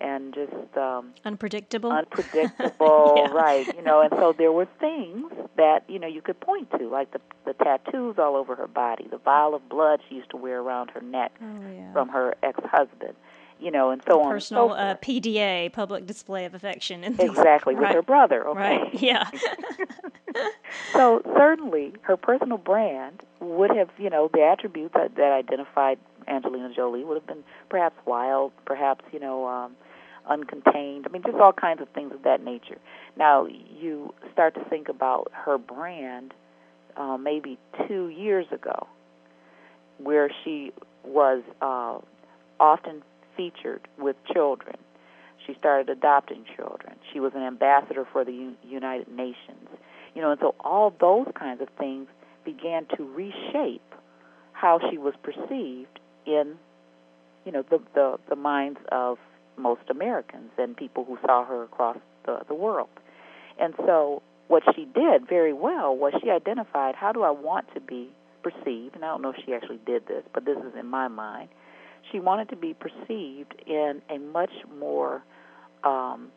and 0.01 0.35
just 0.35 0.77
um 0.77 1.13
Unpredictable? 1.25 1.91
unpredictable, 1.93 3.15
Yeah. 3.27 3.33
right? 3.33 3.67
You 3.75 3.83
know, 3.83 4.01
and 4.01 4.11
so 4.13 4.35
there 4.37 4.53
were 4.53 4.67
things 4.81 5.31
that 5.57 5.85
you 5.89 5.99
know 5.99 6.07
you 6.09 6.21
could 6.23 6.41
point 6.41 6.71
to, 6.79 6.89
like 6.89 7.13
the 7.13 7.21
the 7.45 7.55
tattoos 7.55 8.17
all 8.19 8.37
over 8.37 8.55
her 8.57 8.67
body, 8.67 9.07
the 9.11 9.19
vial 9.19 9.55
of 9.55 9.69
blood 9.69 10.01
she 10.09 10.17
used 10.17 10.31
to 10.31 10.37
wear 10.37 10.61
around 10.61 10.91
her 10.91 11.01
neck 11.01 11.33
oh, 11.43 11.47
yeah. 11.75 11.93
from 11.93 12.09
her 12.09 12.35
ex-husband, 12.43 13.15
you 13.61 13.71
know, 13.71 13.91
and 13.91 14.03
so 14.07 14.21
on. 14.23 14.31
Personal 14.31 14.71
so 14.71 14.75
uh. 14.75 14.95
PDA, 14.97 15.73
public 15.73 16.07
display 16.07 16.45
of 16.45 16.55
affection. 16.55 17.05
And 17.05 17.19
exactly 17.21 17.75
with 17.75 17.91
her 17.91 18.03
brother. 18.03 18.47
Okay, 18.49 18.59
Right, 18.61 18.95
yeah. 18.95 19.29
so 20.93 21.23
certainly 21.37 21.93
her 22.03 22.17
personal 22.17 22.59
brand 22.59 23.23
would 23.41 23.71
have, 23.77 23.91
you 23.99 24.11
know, 24.11 24.29
the 24.33 24.43
attributes 24.43 24.95
that, 24.95 25.15
that 25.17 25.33
identified 25.33 25.99
Angelina 26.29 26.73
Jolie 26.75 27.05
would 27.05 27.17
have 27.17 27.27
been 27.27 27.45
perhaps 27.69 27.97
wild, 28.07 28.53
perhaps, 28.65 29.05
you 29.13 29.21
know, 29.21 29.47
um, 29.47 29.77
uncontained. 30.31 31.07
I 31.07 31.11
mean, 31.11 31.23
just 31.23 31.37
all 31.37 31.53
kinds 31.53 31.81
of 31.81 31.89
things 31.91 32.13
of 32.13 32.23
that 32.23 32.43
nature. 32.43 32.79
Now 33.17 33.47
you 33.47 34.15
start 34.33 34.55
to 34.55 34.65
think 34.65 34.89
about 34.89 35.31
her 35.33 35.59
brand 35.59 36.33
uh, 36.97 37.17
maybe 37.17 37.59
two 37.87 38.09
years 38.09 38.47
ago, 38.53 38.87
where 39.99 40.31
she 40.45 40.73
was 41.05 41.43
uh, 41.61 41.99
often 42.61 43.03
featured 43.37 43.87
with 43.99 44.17
children. 44.33 44.77
She 45.47 45.55
started 45.59 45.91
adopting 45.91 46.45
children. 46.57 46.95
She 47.13 47.21
was 47.21 47.33
an 47.35 47.43
ambassador 47.43 48.07
for 48.11 48.25
the 48.25 48.33
U- 48.33 48.57
United 48.63 49.09
Nations. 49.09 49.69
You 50.15 50.23
know, 50.23 50.31
and 50.31 50.41
so 50.41 50.55
all 50.61 50.95
those 51.01 51.27
kinds 51.35 51.61
of 51.61 51.69
things 51.77 52.07
began 52.45 52.87
to 52.97 53.05
reshape 53.05 53.83
how 54.53 54.81
she 54.91 54.97
was 54.97 55.15
perceived 55.23 56.01
in, 56.27 56.57
you 57.45 57.53
know, 57.53 57.63
the 57.63 57.81
the, 57.95 58.19
the 58.29 58.37
minds 58.37 58.81
of 58.91 59.19
most 59.57 59.83
Americans 59.89 60.51
and 60.59 60.77
people 60.77 61.05
who 61.05 61.19
saw 61.25 61.45
her 61.45 61.63
across 61.63 61.97
the, 62.27 62.41
the 62.49 62.55
world. 62.55 62.89
And 63.59 63.75
so 63.79 64.23
what 64.49 64.63
she 64.75 64.85
did 64.85 65.29
very 65.29 65.53
well 65.53 65.97
was 65.97 66.13
she 66.23 66.31
identified 66.31 66.95
how 66.95 67.13
do 67.13 67.23
I 67.23 67.31
want 67.31 67.73
to 67.75 67.81
be 67.81 68.11
perceived, 68.43 68.95
and 68.95 69.05
I 69.05 69.09
don't 69.09 69.23
know 69.23 69.31
if 69.31 69.37
she 69.45 69.55
actually 69.55 69.81
did 69.87 70.07
this, 70.07 70.23
but 70.33 70.45
this 70.45 70.59
is 70.59 70.75
in 70.79 70.87
my 70.87 71.09
mind. 71.09 71.49
She 72.13 72.21
wanted 72.21 72.51
to 72.51 72.57
be 72.57 72.75
perceived 72.75 73.55
in 73.67 74.03
a 74.11 74.19
much 74.19 74.53
more 74.79 75.23
um, 75.83 76.31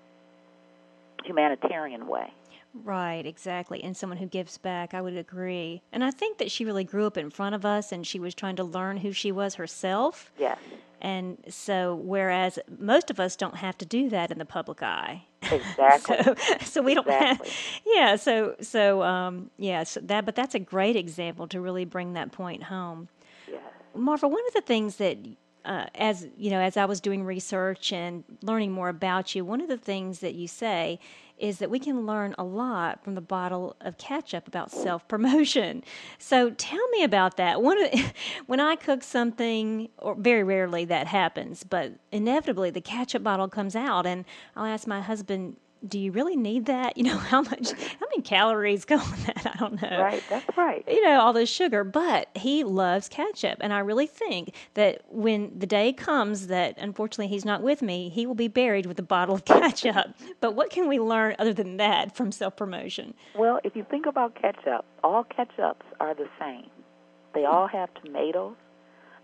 humanitarian 1.25 2.08
way. 2.08 2.32
Right, 2.74 3.26
exactly. 3.26 3.84
And 3.84 3.98
someone 3.98 4.18
who 4.18 4.28
gives 4.28 4.58
back, 4.58 4.94
I 4.94 5.02
would 5.02 5.18
agree. 5.18 5.82
And 5.92 6.04
I 6.04 6.12
think 6.12 6.38
that 6.38 6.52
she 6.52 6.66
really 6.66 6.84
grew 6.84 7.08
up 7.08 7.18
in 7.18 7.30
front 7.32 7.56
of 7.56 7.66
us 7.66 7.92
and 7.92 8.06
she 8.06 8.20
was 8.20 8.36
trying 8.36 8.56
to 8.58 8.64
learn 8.64 8.98
who 8.98 9.12
she 9.12 9.32
was 9.32 9.56
herself. 9.56 10.32
Yes, 10.38 10.60
And 11.02 11.38
so, 11.50 11.96
whereas 11.96 12.60
most 12.80 13.10
of 13.10 13.20
us 13.20 13.36
don't 13.36 13.58
have 13.58 13.78
to 13.80 13.86
do 13.86 14.10
that 14.10 14.32
in 14.32 14.38
the 14.38 14.46
public 14.46 14.84
eye. 14.84 15.24
exactly. 15.52 16.18
so, 16.24 16.36
so 16.64 16.82
we 16.82 16.94
don't 16.94 17.08
Exactly. 17.08 17.50
have, 17.50 17.58
yeah. 17.86 18.16
So, 18.16 18.56
so, 18.62 19.02
um, 19.04 19.50
yeah. 19.58 19.84
So 19.84 20.00
that, 20.02 20.26
but 20.26 20.36
that's 20.36 20.56
a 20.56 20.60
great 20.60 20.96
example 20.96 21.48
to 21.48 21.60
really 21.62 21.86
bring 21.86 22.14
that 22.14 22.32
point 22.32 22.64
home. 22.64 23.10
yes. 23.48 23.62
Marva, 23.96 24.28
one 24.28 24.42
of 24.48 24.54
the 24.54 24.62
things 24.62 24.98
that, 24.98 25.18
uh, 25.66 25.86
as 25.96 26.28
you 26.38 26.50
know, 26.50 26.60
as 26.60 26.78
I 26.78 26.86
was 26.86 27.02
doing 27.02 27.24
research 27.24 27.92
and 27.92 28.24
learning 28.42 28.72
more 28.72 28.90
about 28.90 29.36
you, 29.36 29.44
one 29.46 29.62
of 29.62 29.68
the 29.68 29.78
things 29.78 30.20
that 30.20 30.36
you 30.36 30.48
say 30.48 31.00
is 31.38 31.60
that 31.60 31.70
we 31.70 31.79
can 31.79 32.06
learn 32.06 32.34
a 32.38 32.44
lot 32.44 33.03
from 33.03 33.15
the 33.15 33.22
bottle 33.22 33.75
of 33.82 33.98
ketchup 33.98 34.48
about 34.48 34.72
self 34.72 35.08
promotion. 35.08 35.84
So 36.17 36.51
tell 36.51 36.88
me 36.89 37.03
about 37.03 37.38
that. 37.38 37.62
One 37.62 37.77
when 38.48 38.60
I 38.60 38.75
cook 38.75 39.03
something, 39.03 39.89
or 39.98 40.15
very 40.15 40.44
rarely 40.44 40.86
that 40.86 41.08
happens, 41.08 41.63
but 41.63 41.94
inevitably 42.12 42.70
the 42.72 42.82
ketchup 42.82 43.24
bottle 43.24 43.48
comes 43.48 43.75
out, 43.75 44.06
and 44.06 44.25
I'll 44.56 44.65
ask 44.65 44.88
my 44.88 45.01
husband. 45.01 45.58
Do 45.88 46.00
you 46.00 46.12
really 46.12 46.36
need 46.36 46.66
that? 46.68 46.96
You 46.98 47.04
know 47.04 47.18
how 47.18 47.42
much, 47.42 47.72
how 47.72 48.06
many 48.10 48.22
calories 48.24 48.86
go 48.86 48.96
in 48.96 49.24
that? 49.28 49.52
I 49.56 49.58
don't 49.60 49.82
know 49.82 50.00
Right, 50.02 50.24
that's 50.30 50.58
right. 50.58 50.84
you 50.88 51.04
know, 51.04 51.20
all 51.20 51.34
this 51.34 51.50
sugar, 51.50 51.84
but 51.84 52.30
he 52.36 52.64
loves 52.64 53.08
ketchup. 53.10 53.58
And 53.62 53.72
I 53.74 53.80
really 53.80 54.08
think 54.08 54.54
that 54.74 55.02
when 55.10 55.58
the 55.58 55.68
day 55.68 55.94
comes 55.94 56.48
that 56.48 56.78
unfortunately 56.80 57.28
he's 57.28 57.46
not 57.46 57.62
with 57.62 57.82
me, 57.82 58.10
he 58.10 58.26
will 58.26 58.36
be 58.36 58.48
buried 58.48 58.86
with 58.88 58.98
a 59.00 59.04
bottle 59.04 59.36
of 59.36 59.46
ketchup. 59.46 60.16
but 60.42 60.56
what 60.56 60.70
can 60.72 60.88
we 60.88 61.00
learn 61.00 61.36
other 61.40 61.54
than 61.54 61.78
that 61.78 62.16
from 62.16 62.32
self 62.32 62.56
promotion? 62.56 63.14
Well, 63.36 63.60
if 63.64 63.76
you 63.76 63.86
think 63.90 64.06
about 64.06 64.34
ketchup, 64.36 64.86
all 65.04 65.24
ketchups 65.26 65.86
are 66.00 66.16
the 66.16 66.28
same. 66.40 66.70
They 67.34 67.46
all 67.46 67.68
have 67.68 67.90
tomatoes. 68.04 68.56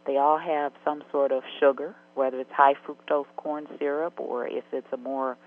They 0.06 0.18
all 0.18 0.38
have 0.38 0.74
some 0.84 1.02
sort 1.12 1.32
of 1.32 1.44
sugar, 1.60 1.96
whether 2.16 2.40
it's 2.40 2.52
high 2.52 2.76
fructose 2.86 3.26
corn 3.38 3.68
syrup 3.80 4.20
or 4.20 4.46
if 4.48 4.66
it's 4.72 4.88
a 4.92 4.98
more 4.98 5.38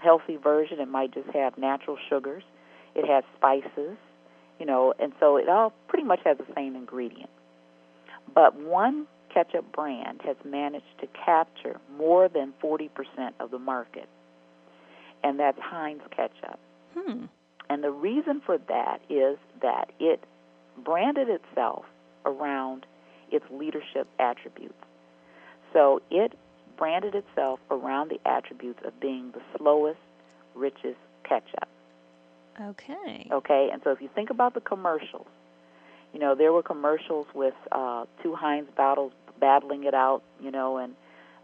healthy 0.00 0.36
version, 0.36 0.80
it 0.80 0.88
might 0.88 1.12
just 1.12 1.28
have 1.30 1.56
natural 1.58 1.96
sugars. 2.08 2.42
It 2.94 3.06
has 3.06 3.24
spices, 3.36 3.96
you 4.58 4.66
know, 4.66 4.92
and 4.98 5.12
so 5.20 5.36
it 5.36 5.48
all 5.48 5.72
pretty 5.88 6.04
much 6.04 6.20
has 6.24 6.38
the 6.38 6.46
same 6.54 6.74
ingredient. 6.74 7.30
But 8.34 8.56
one 8.56 9.06
ketchup 9.32 9.70
brand 9.72 10.20
has 10.24 10.36
managed 10.44 10.98
to 11.00 11.06
capture 11.24 11.80
more 11.96 12.28
than 12.28 12.52
40% 12.62 12.88
of 13.38 13.50
the 13.50 13.58
market, 13.58 14.08
and 15.22 15.38
that's 15.38 15.58
Heinz 15.60 16.02
ketchup. 16.14 16.58
Hmm. 16.96 17.26
And 17.68 17.84
the 17.84 17.92
reason 17.92 18.42
for 18.44 18.58
that 18.58 19.00
is 19.08 19.38
that 19.62 19.92
it 20.00 20.24
branded 20.84 21.28
itself 21.28 21.84
around 22.26 22.86
its 23.30 23.44
leadership 23.50 24.08
attributes. 24.18 24.74
So 25.72 26.02
it 26.10 26.32
branded 26.80 27.14
itself 27.14 27.60
around 27.70 28.10
the 28.10 28.18
attributes 28.26 28.80
of 28.84 28.98
being 28.98 29.30
the 29.32 29.42
slowest, 29.56 30.00
richest 30.54 30.98
ketchup. 31.22 31.68
Okay. 32.60 33.28
Okay, 33.30 33.68
and 33.70 33.80
so 33.84 33.90
if 33.90 34.00
you 34.00 34.08
think 34.14 34.30
about 34.30 34.54
the 34.54 34.60
commercials, 34.60 35.28
you 36.12 36.18
know, 36.18 36.34
there 36.34 36.52
were 36.52 36.62
commercials 36.62 37.26
with 37.34 37.54
uh, 37.70 38.06
two 38.22 38.34
Heinz 38.34 38.68
bottles 38.76 39.12
battling 39.38 39.84
it 39.84 39.94
out, 39.94 40.22
you 40.40 40.50
know, 40.50 40.78
and 40.78 40.94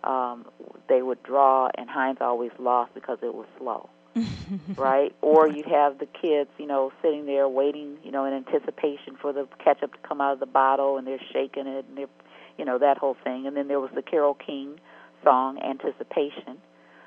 um, 0.02 0.46
they 0.88 1.02
would 1.02 1.22
draw, 1.22 1.68
and 1.76 1.88
Heinz 1.88 2.18
always 2.20 2.52
lost 2.58 2.94
because 2.94 3.18
it 3.22 3.34
was 3.34 3.46
slow. 3.58 3.90
right? 4.76 5.14
Or 5.20 5.46
you'd 5.46 5.66
have 5.66 5.98
the 5.98 6.06
kids, 6.06 6.48
you 6.56 6.66
know, 6.66 6.90
sitting 7.02 7.26
there 7.26 7.46
waiting, 7.46 7.98
you 8.02 8.10
know, 8.10 8.24
in 8.24 8.32
anticipation 8.32 9.14
for 9.20 9.30
the 9.30 9.46
ketchup 9.62 9.92
to 9.92 9.98
come 10.08 10.22
out 10.22 10.32
of 10.32 10.40
the 10.40 10.46
bottle, 10.46 10.96
and 10.96 11.06
they're 11.06 11.20
shaking 11.32 11.66
it, 11.66 11.84
and 11.86 11.98
they're, 11.98 12.08
you 12.56 12.64
know, 12.64 12.78
that 12.78 12.96
whole 12.96 13.16
thing. 13.22 13.46
And 13.46 13.54
then 13.54 13.68
there 13.68 13.78
was 13.78 13.90
the 13.94 14.00
Carole 14.00 14.32
King 14.32 14.80
song 15.26 15.58
"Anticipation," 15.58 16.58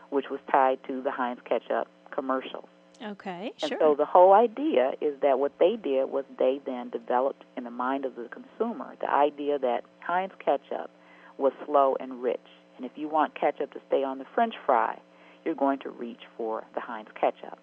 which 0.09 0.29
was 0.29 0.39
tied 0.51 0.79
to 0.87 1.01
the 1.01 1.11
Heinz 1.11 1.39
ketchup 1.45 1.87
commercials. 2.11 2.67
Okay, 3.01 3.53
And 3.61 3.69
sure. 3.69 3.77
so 3.79 3.95
the 3.95 4.05
whole 4.05 4.33
idea 4.33 4.91
is 4.99 5.13
that 5.21 5.39
what 5.39 5.53
they 5.57 5.77
did 5.77 6.09
was 6.09 6.25
they 6.37 6.59
then 6.65 6.89
developed 6.89 7.45
in 7.55 7.63
the 7.63 7.71
mind 7.71 8.03
of 8.03 8.15
the 8.15 8.27
consumer 8.27 8.93
the 8.99 9.09
idea 9.09 9.57
that 9.57 9.85
Heinz 10.01 10.33
ketchup 10.43 10.89
was 11.37 11.53
slow 11.65 11.95
and 12.01 12.21
rich. 12.21 12.47
And 12.75 12.85
if 12.85 12.91
you 12.97 13.07
want 13.07 13.35
ketchup 13.39 13.71
to 13.73 13.79
stay 13.87 14.03
on 14.03 14.17
the 14.17 14.25
french 14.35 14.55
fry, 14.65 14.99
you're 15.45 15.55
going 15.55 15.79
to 15.79 15.89
reach 15.89 16.23
for 16.35 16.65
the 16.75 16.81
Heinz 16.81 17.07
ketchup. 17.19 17.57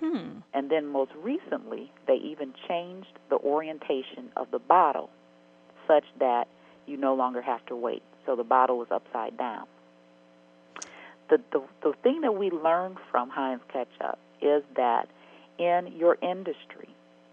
hmm. 0.00 0.38
And 0.54 0.70
then 0.70 0.86
most 0.86 1.12
recently, 1.22 1.92
they 2.06 2.14
even 2.16 2.54
changed 2.66 3.12
the 3.28 3.36
orientation 3.36 4.30
of 4.36 4.50
the 4.50 4.58
bottle 4.58 5.10
such 5.86 6.04
that 6.18 6.48
you 6.86 6.96
no 6.96 7.14
longer 7.14 7.42
have 7.42 7.64
to 7.66 7.76
wait. 7.76 8.02
So 8.26 8.36
the 8.36 8.44
bottle 8.44 8.78
was 8.78 8.88
upside 8.90 9.36
down. 9.38 9.66
The, 11.30 11.40
the, 11.52 11.62
the 11.82 11.92
thing 12.02 12.20
that 12.20 12.32
we 12.32 12.50
learned 12.50 12.98
from 13.10 13.30
Heinz 13.30 13.62
ketchup 13.72 14.18
is 14.42 14.62
that 14.76 15.08
in 15.58 15.92
your 15.96 16.18
industry, 16.22 16.88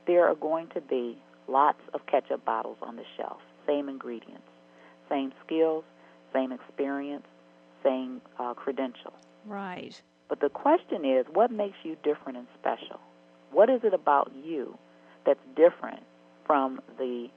there 0.07 0.27
are 0.27 0.35
going 0.35 0.67
to 0.69 0.81
be 0.81 1.17
lots 1.47 1.79
of 1.93 2.05
ketchup 2.05 2.45
bottles 2.45 2.77
on 2.81 2.95
the 2.95 3.03
shelf, 3.17 3.41
same 3.67 3.89
ingredients, 3.89 4.47
same 5.09 5.33
skills, 5.45 5.83
same 6.31 6.51
experience, 6.51 7.25
same 7.83 8.21
uh, 8.39 8.53
credentials. 8.53 9.13
Right. 9.45 10.00
But 10.29 10.39
the 10.39 10.50
question 10.50 11.05
is, 11.05 11.25
what 11.31 11.51
makes 11.51 11.77
you 11.83 11.97
different 12.03 12.38
and 12.38 12.47
special? 12.59 13.00
What 13.51 13.69
is 13.69 13.81
it 13.83 13.93
about 13.93 14.31
you 14.43 14.77
that's 15.25 15.39
different 15.55 16.01
from 16.45 16.81
the 16.97 17.27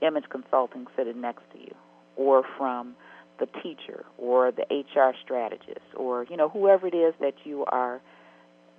image 0.00 0.24
consulting 0.30 0.86
sitting 0.96 1.20
next 1.20 1.42
to 1.52 1.58
you, 1.58 1.74
or 2.18 2.42
from 2.58 2.94
the 3.38 3.46
teacher, 3.62 4.04
or 4.18 4.50
the 4.50 4.66
HR 4.70 5.14
strategist, 5.24 5.86
or 5.96 6.24
you 6.24 6.36
know 6.36 6.48
whoever 6.48 6.88
it 6.88 6.94
is 6.94 7.14
that 7.20 7.34
you 7.44 7.64
are 7.66 8.00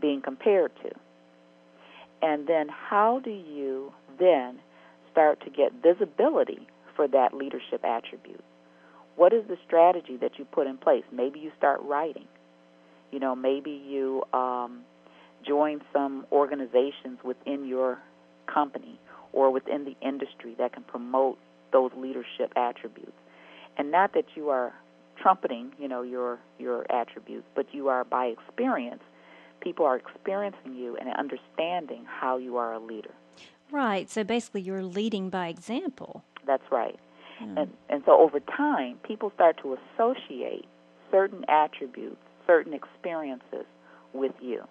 being 0.01 0.21
compared 0.21 0.71
to? 0.83 0.91
And 2.21 2.45
then 2.45 2.67
how 2.69 3.21
do 3.23 3.31
you 3.31 3.93
then 4.19 4.59
start 5.11 5.41
to 5.45 5.49
get 5.49 5.71
visibility 5.81 6.67
for 6.95 7.07
that 7.07 7.33
leadership 7.33 7.83
attribute? 7.85 8.43
What 9.15 9.33
is 9.33 9.43
the 9.47 9.57
strategy 9.65 10.17
that 10.17 10.37
you 10.37 10.45
put 10.45 10.67
in 10.67 10.77
place? 10.77 11.03
Maybe 11.11 11.39
you 11.39 11.51
start 11.57 11.79
writing. 11.83 12.27
You 13.11 13.19
know, 13.19 13.35
maybe 13.35 13.71
you 13.71 14.23
um, 14.33 14.81
join 15.47 15.81
some 15.93 16.25
organizations 16.31 17.19
within 17.23 17.65
your 17.65 17.99
company 18.53 18.99
or 19.31 19.51
within 19.51 19.85
the 19.85 19.95
industry 20.05 20.55
that 20.57 20.73
can 20.73 20.83
promote 20.83 21.37
those 21.71 21.91
leadership 21.95 22.51
attributes. 22.55 23.11
And 23.79 23.91
not 23.91 24.13
that 24.13 24.25
you 24.35 24.49
are 24.49 24.73
trumpeting, 25.19 25.71
you 25.79 25.87
know, 25.87 26.01
your 26.01 26.37
your 26.59 26.85
attributes, 26.91 27.47
but 27.55 27.73
you 27.73 27.87
are 27.87 28.03
by 28.03 28.25
experience. 28.25 29.01
People 29.61 29.85
are 29.85 29.95
experiencing 29.95 30.75
you 30.75 30.97
and 30.97 31.09
understanding 31.13 32.05
how 32.05 32.37
you 32.37 32.57
are 32.57 32.73
a 32.73 32.79
leader. 32.79 33.13
Right. 33.71 34.09
So 34.09 34.23
basically, 34.23 34.61
you're 34.61 34.83
leading 34.83 35.29
by 35.29 35.47
example. 35.47 36.23
That's 36.45 36.69
right. 36.71 36.99
Hmm. 37.39 37.57
And 37.57 37.73
and 37.89 38.03
so 38.05 38.19
over 38.19 38.41
time, 38.41 38.97
people 39.03 39.31
start 39.33 39.57
to 39.63 39.77
associate 39.95 40.65
certain 41.09 41.45
attributes, 41.47 42.21
certain 42.45 42.73
experiences 42.73 43.65
with 44.11 44.33
you. 44.41 44.67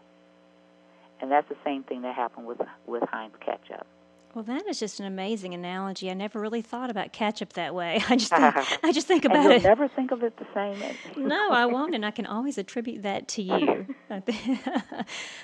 And 1.21 1.33
that's 1.33 1.49
the 1.49 1.57
same 1.64 1.83
thing 1.83 2.03
that 2.03 2.14
happened 2.14 2.47
with 2.47 2.61
with 2.87 3.03
Heinz 3.11 3.35
ketchup. 3.40 3.87
Well, 4.35 4.45
that 4.45 4.67
is 4.69 4.79
just 4.79 5.01
an 5.01 5.07
amazing 5.07 5.55
analogy. 5.55 6.11
I 6.11 6.14
never 6.14 6.41
really 6.41 6.62
thought 6.62 6.91
about 6.91 7.12
ketchup 7.12 7.55
that 7.55 7.75
way. 7.75 8.03
I 8.09 8.17
just 8.17 8.31
think, 8.31 8.55
I 8.85 8.93
just 8.93 9.07
think 9.07 9.25
about 9.25 9.51
it. 9.51 9.62
never 9.62 9.88
think 9.88 10.11
of 10.11 10.23
it 10.23 10.37
the 10.37 10.47
same. 10.55 10.79
no, 11.29 11.51
I 11.51 11.67
won't, 11.67 11.95
and 11.95 12.05
I 12.05 12.11
can 12.11 12.27
always 12.27 12.59
attribute 12.59 13.03
that 13.03 13.29
to 13.29 13.43
you. 13.43 13.87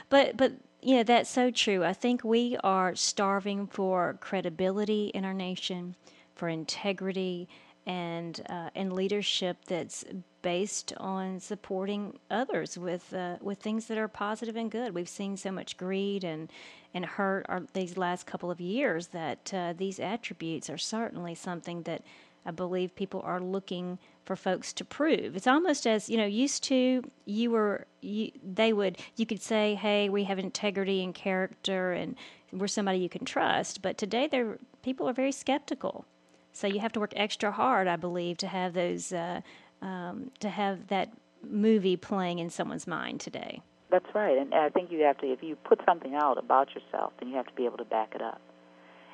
but 0.09 0.37
but 0.37 0.53
yeah, 0.83 1.03
that's 1.03 1.31
so 1.31 1.51
true. 1.51 1.83
I 1.83 1.93
think 1.93 2.25
we 2.25 2.57
are 2.63 2.95
starving 2.95 3.67
for 3.67 4.19
credibility 4.21 5.07
in 5.15 5.25
our 5.25 5.35
nation, 5.35 5.97
for 6.35 6.49
integrity, 6.49 7.49
and 7.87 8.41
uh, 8.49 8.71
and 8.75 8.93
leadership 8.93 9.59
that's 9.67 10.05
based 10.43 10.93
on 10.99 11.41
supporting 11.41 12.19
others 12.31 12.79
with 12.79 13.13
uh, 13.15 13.37
with 13.41 13.59
things 13.59 13.87
that 13.87 13.99
are 13.99 14.09
positive 14.09 14.57
and 14.57 14.71
good. 14.71 14.95
We've 14.95 15.09
seen 15.09 15.37
so 15.37 15.51
much 15.51 15.77
greed 15.77 16.25
and 16.25 16.51
and 16.95 17.05
hurt 17.05 17.47
our, 17.49 17.63
these 17.73 17.97
last 17.97 18.27
couple 18.27 18.51
of 18.51 18.61
years 18.61 19.09
that 19.09 19.53
uh, 19.53 19.75
these 19.77 19.99
attributes 19.99 20.71
are 20.71 20.79
certainly 20.79 21.35
something 21.35 21.83
that 21.83 22.03
I 22.47 22.51
believe 22.51 22.95
people 22.95 23.23
are 23.25 23.41
looking 23.41 23.99
for 24.25 24.37
folks 24.37 24.73
to 24.75 24.85
prove. 24.85 25.37
It's 25.37 25.47
almost 25.47 25.87
as 25.87 26.09
you 26.09 26.17
know, 26.17 26.27
used 26.27 26.63
to 26.65 27.03
you 27.25 27.51
were 27.51 27.87
you, 28.01 28.31
they 28.43 28.73
would 28.73 28.99
you 29.17 29.27
could 29.27 29.43
say, 29.43 29.75
"Hey, 29.75 30.09
we 30.09 30.25
have 30.25 30.39
integrity 30.39 31.03
and 31.03 31.15
character, 31.15 31.93
and 31.93 32.17
we're 32.53 32.67
somebody 32.67 32.99
you 32.99 33.09
can 33.09 33.25
trust." 33.25 33.83
But 33.83 33.99
today, 33.99 34.27
there 34.27 34.59
people 34.83 35.09
are 35.09 35.13
very 35.13 35.33
skeptical, 35.33 36.05
so 36.55 36.69
you 36.69 36.79
have 36.79 36.93
to 36.93 37.01
work 37.01 37.13
extra 37.17 37.51
hard, 37.51 37.89
I 37.89 37.97
believe, 37.97 38.39
to 38.39 38.47
have 38.47 38.75
those 38.75 39.13
uh, 39.13 39.41
um, 39.83 40.31
to 40.39 40.49
have 40.49 40.87
that 40.87 41.13
movie 41.43 41.97
playing 41.97 42.39
in 42.39 42.49
someone's 42.49 42.87
mind 42.87 43.21
today. 43.21 43.61
That's 43.91 44.07
right. 44.15 44.39
And 44.39 44.55
I 44.55 44.71
think 44.71 44.91
you 44.91 45.01
have 45.01 45.19
to 45.19 45.27
if 45.27 45.43
you 45.43 45.57
put 45.57 45.81
something 45.85 46.15
out 46.15 46.39
about 46.39 46.69
yourself, 46.75 47.13
then 47.19 47.29
you 47.29 47.37
have 47.37 47.47
to 47.47 47.55
be 47.55 47.67
able 47.67 47.79
to 47.79 47.85
back 47.85 48.13
it 48.15 48.23
up. 48.23 48.41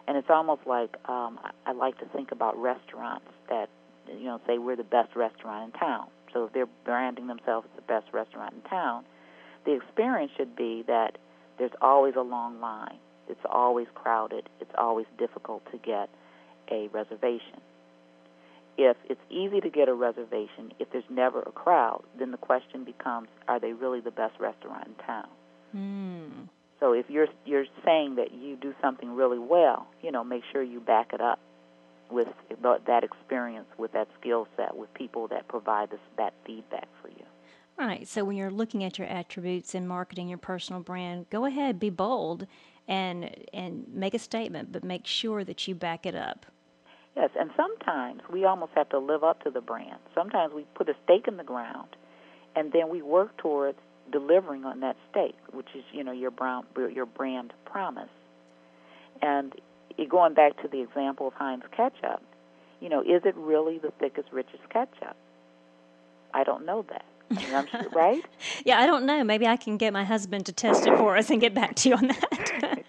And 0.07 0.17
it's 0.17 0.29
almost 0.29 0.63
like 0.67 0.97
um, 1.09 1.41
I, 1.67 1.73
like 1.73 1.99
to 1.99 2.07
think 2.07 2.31
about 2.31 2.57
restaurants 2.59 3.27
that 3.49 3.71
you 4.07 4.25
know 4.25 4.41
say 4.47 4.59
we're 4.59 4.77
the 4.77 4.85
best 4.85 5.17
restaurant 5.17 5.73
in 5.73 5.81
town. 5.81 6.09
So 6.35 6.45
if 6.45 6.53
they're 6.53 6.69
branding 6.85 7.27
themselves 7.27 7.67
as 7.73 7.77
the 7.77 7.83
best 7.83 8.13
restaurant 8.13 8.55
in 8.55 8.69
town, 8.69 9.05
the 9.65 9.73
experience 9.73 10.33
should 10.37 10.55
be 10.55 10.85
that 10.87 11.17
there's 11.59 11.73
always 11.81 12.15
a 12.17 12.23
long 12.23 12.61
line. 12.61 12.99
It's 13.29 13.41
always 13.49 13.87
crowded. 13.95 14.49
It's 14.61 14.73
always 14.77 15.07
difficult 15.19 15.63
to 15.73 15.79
get 15.79 16.11
a 16.71 16.89
reservation. 16.89 17.61
If 18.79 18.97
it's 19.09 19.21
easy 19.29 19.61
to 19.61 19.69
get 19.69 19.89
a 19.89 19.95
reservation, 19.95 20.73
if 20.79 20.91
there's 20.91 21.05
never 21.11 21.41
a 21.43 21.53
crowd, 21.53 22.03
then 22.19 22.31
the 22.31 22.39
question 22.39 22.85
becomes, 22.85 23.29
are 23.47 23.61
they 23.61 23.73
really 23.73 24.01
the 24.01 24.11
best 24.11 24.39
restaurant 24.41 24.87
in 24.87 24.95
town? 25.05 25.29
Hmm. 25.73 26.45
So 26.79 26.95
if 26.95 27.11
you're 27.11 27.29
you're 27.45 27.67
saying 27.85 28.15
that 28.15 28.33
you 28.33 28.57
do 28.57 28.75
something 28.81 29.15
really 29.15 29.39
well, 29.39 29.87
you 30.03 30.11
know, 30.11 30.25
make 30.25 30.43
sure 30.51 30.63
you 30.63 30.81
back 30.81 31.13
it 31.13 31.21
up 31.21 31.39
with 32.11 32.29
that 32.87 33.05
experience, 33.05 33.67
with 33.77 33.93
that 33.93 34.09
skill 34.19 34.49
set, 34.57 34.75
with 34.75 34.93
people 34.95 35.29
that 35.29 35.47
provide 35.47 35.91
this, 35.91 36.01
that 36.17 36.33
feedback 36.47 36.89
for 37.03 37.09
you. 37.09 37.25
Right. 37.79 38.09
So 38.09 38.25
when 38.25 38.37
you're 38.37 38.51
looking 38.51 38.83
at 38.83 38.99
your 38.99 39.09
attributes 39.09 39.75
and 39.75 39.87
marketing 39.87 40.29
your 40.29 40.39
personal 40.39 40.81
brand, 40.81 41.29
go 41.31 41.45
ahead, 41.45 41.79
be 41.79 41.91
bold, 41.91 42.47
and 42.89 43.31
and 43.53 43.87
make 43.93 44.15
a 44.15 44.19
statement, 44.19 44.73
but 44.73 44.83
make 44.83 45.07
sure 45.07 45.45
that 45.45 45.69
you 45.69 45.75
back 45.75 46.07
it 46.07 46.15
up. 46.15 46.47
Yes, 47.21 47.31
and 47.39 47.51
sometimes 47.55 48.23
we 48.33 48.47
almost 48.47 48.73
have 48.75 48.89
to 48.91 48.99
live 48.99 49.23
up 49.23 49.45
to 49.45 49.51
the 49.51 49.61
brand. 49.61 49.99
Sometimes 50.15 50.55
we 50.55 50.65
put 50.75 50.89
a 50.89 50.95
stake 51.05 51.29
in 51.29 51.37
the 51.37 51.45
ground, 51.45 51.89
and 52.57 52.73
then 52.73 52.89
we 52.89 53.03
work 53.03 53.37
towards 53.37 53.77
delivering 54.11 54.65
on 54.65 54.81
that 54.81 54.97
stake, 55.11 55.37
which 55.53 55.69
is 55.75 55.85
you 55.93 56.03
know 56.03 56.13
your 56.13 56.31
brown 56.31 56.65
your 56.95 57.05
brand 57.05 57.53
promise. 57.67 58.09
And 59.21 59.53
going 60.09 60.33
back 60.33 60.63
to 60.63 60.69
the 60.69 60.81
example 60.81 61.29
of 61.29 61.35
Heinz 61.35 61.63
ketchup, 61.77 62.23
you 62.81 62.89
know, 62.89 63.03
is 63.03 63.23
it 63.27 63.37
really 63.37 63.77
the 63.77 63.91
thickest, 64.01 64.29
richest 64.33 64.67
ketchup? 64.71 65.15
I 66.33 66.43
don't 66.43 66.65
know 66.65 66.87
that. 66.89 67.05
I 67.31 67.35
mean, 67.35 67.55
I'm 67.55 67.67
sure, 67.67 67.89
right? 67.91 68.25
Yeah, 68.65 68.81
I 68.81 68.87
don't 68.87 69.05
know. 69.05 69.23
Maybe 69.25 69.47
I 69.47 69.57
can 69.57 69.77
get 69.77 69.93
my 69.93 70.05
husband 70.05 70.47
to 70.47 70.53
test 70.53 70.87
it 70.87 70.97
for 70.97 71.19
us 71.19 71.29
and 71.29 71.41
get 71.41 71.55
back 71.55 71.75
to 71.77 71.91
you 71.91 71.97
on 71.97 72.09
that. 72.09 72.85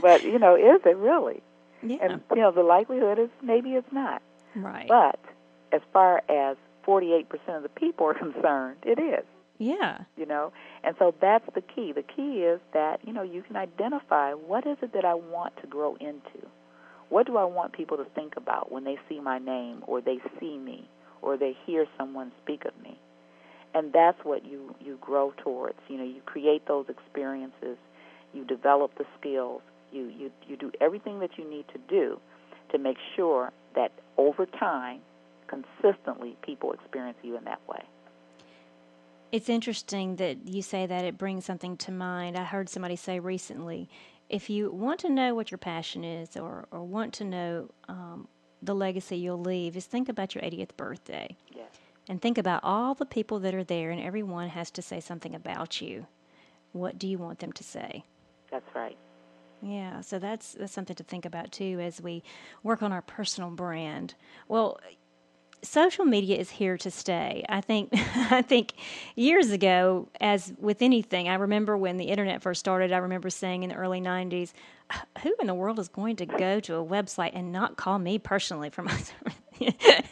but 0.00 0.22
you 0.22 0.38
know, 0.38 0.54
is 0.54 0.80
it 0.84 0.96
really? 0.96 1.42
Yeah. 1.82 1.98
And 2.00 2.20
you 2.30 2.42
know, 2.42 2.52
the 2.52 2.62
likelihood 2.62 3.18
is 3.18 3.28
maybe 3.42 3.70
it's 3.70 3.92
not. 3.92 4.22
right. 4.54 4.88
But 4.88 5.18
as 5.72 5.80
far 5.92 6.22
as 6.28 6.56
48% 6.86 7.26
of 7.56 7.62
the 7.62 7.68
people 7.68 8.06
are 8.06 8.14
concerned, 8.26 8.78
it 8.84 8.98
is. 8.98 9.24
yeah. 9.58 9.98
You 10.16 10.26
know, 10.26 10.52
and 10.84 10.94
so 10.98 11.14
that's 11.20 11.44
the 11.54 11.60
key. 11.62 11.92
The 11.92 12.02
key 12.02 12.42
is 12.42 12.60
that 12.72 13.00
you 13.06 13.12
know 13.12 13.22
you 13.22 13.42
can 13.42 13.56
identify 13.56 14.32
what 14.32 14.66
is 14.66 14.76
it 14.82 14.92
that 14.92 15.04
I 15.04 15.14
want 15.14 15.56
to 15.60 15.66
grow 15.66 15.96
into. 15.96 16.46
What 17.08 17.26
do 17.26 17.36
I 17.36 17.44
want 17.44 17.72
people 17.74 17.98
to 17.98 18.06
think 18.14 18.36
about 18.36 18.72
when 18.72 18.84
they 18.84 18.98
see 19.08 19.20
my 19.20 19.38
name, 19.38 19.84
or 19.86 20.00
they 20.00 20.18
see 20.40 20.56
me, 20.56 20.88
or 21.20 21.36
they 21.36 21.54
hear 21.66 21.86
someone 21.98 22.32
speak 22.42 22.64
of 22.64 22.72
me? 22.82 22.98
And 23.74 23.92
that's 23.92 24.18
what 24.24 24.44
you 24.44 24.74
you 24.80 24.98
grow 25.00 25.32
towards. 25.42 25.78
You 25.88 25.98
know, 25.98 26.04
you 26.04 26.22
create 26.26 26.66
those 26.66 26.86
experiences, 26.88 27.76
you 28.32 28.44
develop 28.44 28.96
the 28.98 29.04
skills, 29.18 29.62
you 29.92 30.06
you 30.06 30.30
you 30.46 30.56
do 30.56 30.72
everything 30.80 31.20
that 31.20 31.38
you 31.38 31.48
need 31.48 31.66
to 31.68 31.78
do 31.88 32.20
to 32.70 32.78
make 32.78 32.96
sure 33.16 33.52
that 33.74 33.92
over 34.16 34.46
time, 34.46 35.00
consistently, 35.46 36.36
people 36.42 36.72
experience 36.72 37.18
you 37.22 37.36
in 37.36 37.44
that 37.44 37.60
way. 37.68 37.82
It's 39.30 39.48
interesting 39.48 40.16
that 40.16 40.46
you 40.46 40.60
say 40.62 40.84
that 40.86 41.04
it 41.04 41.16
brings 41.16 41.44
something 41.44 41.76
to 41.78 41.92
mind. 41.92 42.36
I 42.36 42.44
heard 42.44 42.68
somebody 42.68 42.96
say 42.96 43.18
recently 43.18 43.88
if 44.32 44.48
you 44.48 44.70
want 44.70 44.98
to 45.00 45.10
know 45.10 45.34
what 45.34 45.50
your 45.50 45.58
passion 45.58 46.02
is 46.02 46.36
or, 46.36 46.66
or 46.70 46.82
want 46.82 47.12
to 47.14 47.24
know 47.24 47.68
um, 47.88 48.26
the 48.62 48.74
legacy 48.74 49.18
you'll 49.18 49.38
leave, 49.38 49.76
is 49.76 49.84
think 49.84 50.08
about 50.08 50.34
your 50.34 50.42
80th 50.42 50.74
birthday 50.76 51.36
Yes. 51.54 51.66
and 52.08 52.20
think 52.20 52.38
about 52.38 52.64
all 52.64 52.94
the 52.94 53.04
people 53.04 53.38
that 53.40 53.54
are 53.54 53.62
there, 53.62 53.90
and 53.90 54.00
everyone 54.00 54.48
has 54.48 54.70
to 54.72 54.82
say 54.82 55.00
something 55.00 55.34
about 55.34 55.80
you. 55.82 56.06
What 56.72 56.98
do 56.98 57.06
you 57.06 57.18
want 57.18 57.40
them 57.40 57.52
to 57.52 57.62
say? 57.62 58.04
That's 58.50 58.74
right. 58.74 58.96
Yeah, 59.62 60.00
so 60.00 60.18
that's 60.18 60.54
that's 60.54 60.72
something 60.72 60.96
to 60.96 61.04
think 61.04 61.24
about 61.24 61.52
too 61.52 61.78
as 61.80 62.00
we 62.00 62.22
work 62.64 62.82
on 62.82 62.92
our 62.92 63.02
personal 63.02 63.50
brand. 63.50 64.14
Well, 64.48 64.80
social 65.62 66.04
media 66.04 66.36
is 66.36 66.50
here 66.50 66.76
to 66.78 66.90
stay. 66.90 67.44
I 67.48 67.60
think 67.60 67.90
I 68.32 68.42
think 68.42 68.74
years 69.16 69.50
ago 69.52 70.08
as 70.20 70.52
with 70.58 70.82
anything, 70.82 71.28
I 71.28 71.34
remember 71.34 71.76
when 71.76 71.96
the 71.96 72.06
internet 72.06 72.42
first 72.42 72.60
started, 72.60 72.92
I 72.92 72.98
remember 72.98 73.30
saying 73.30 73.62
in 73.62 73.70
the 73.70 73.76
early 73.76 74.00
90s, 74.00 74.52
who 75.22 75.34
in 75.40 75.46
the 75.46 75.54
world 75.54 75.78
is 75.78 75.88
going 75.88 76.16
to 76.16 76.26
go 76.26 76.60
to 76.60 76.76
a 76.76 76.84
website 76.84 77.30
and 77.34 77.52
not 77.52 77.76
call 77.76 77.98
me 77.98 78.18
personally 78.18 78.70
for 78.70 78.82
my 78.82 78.98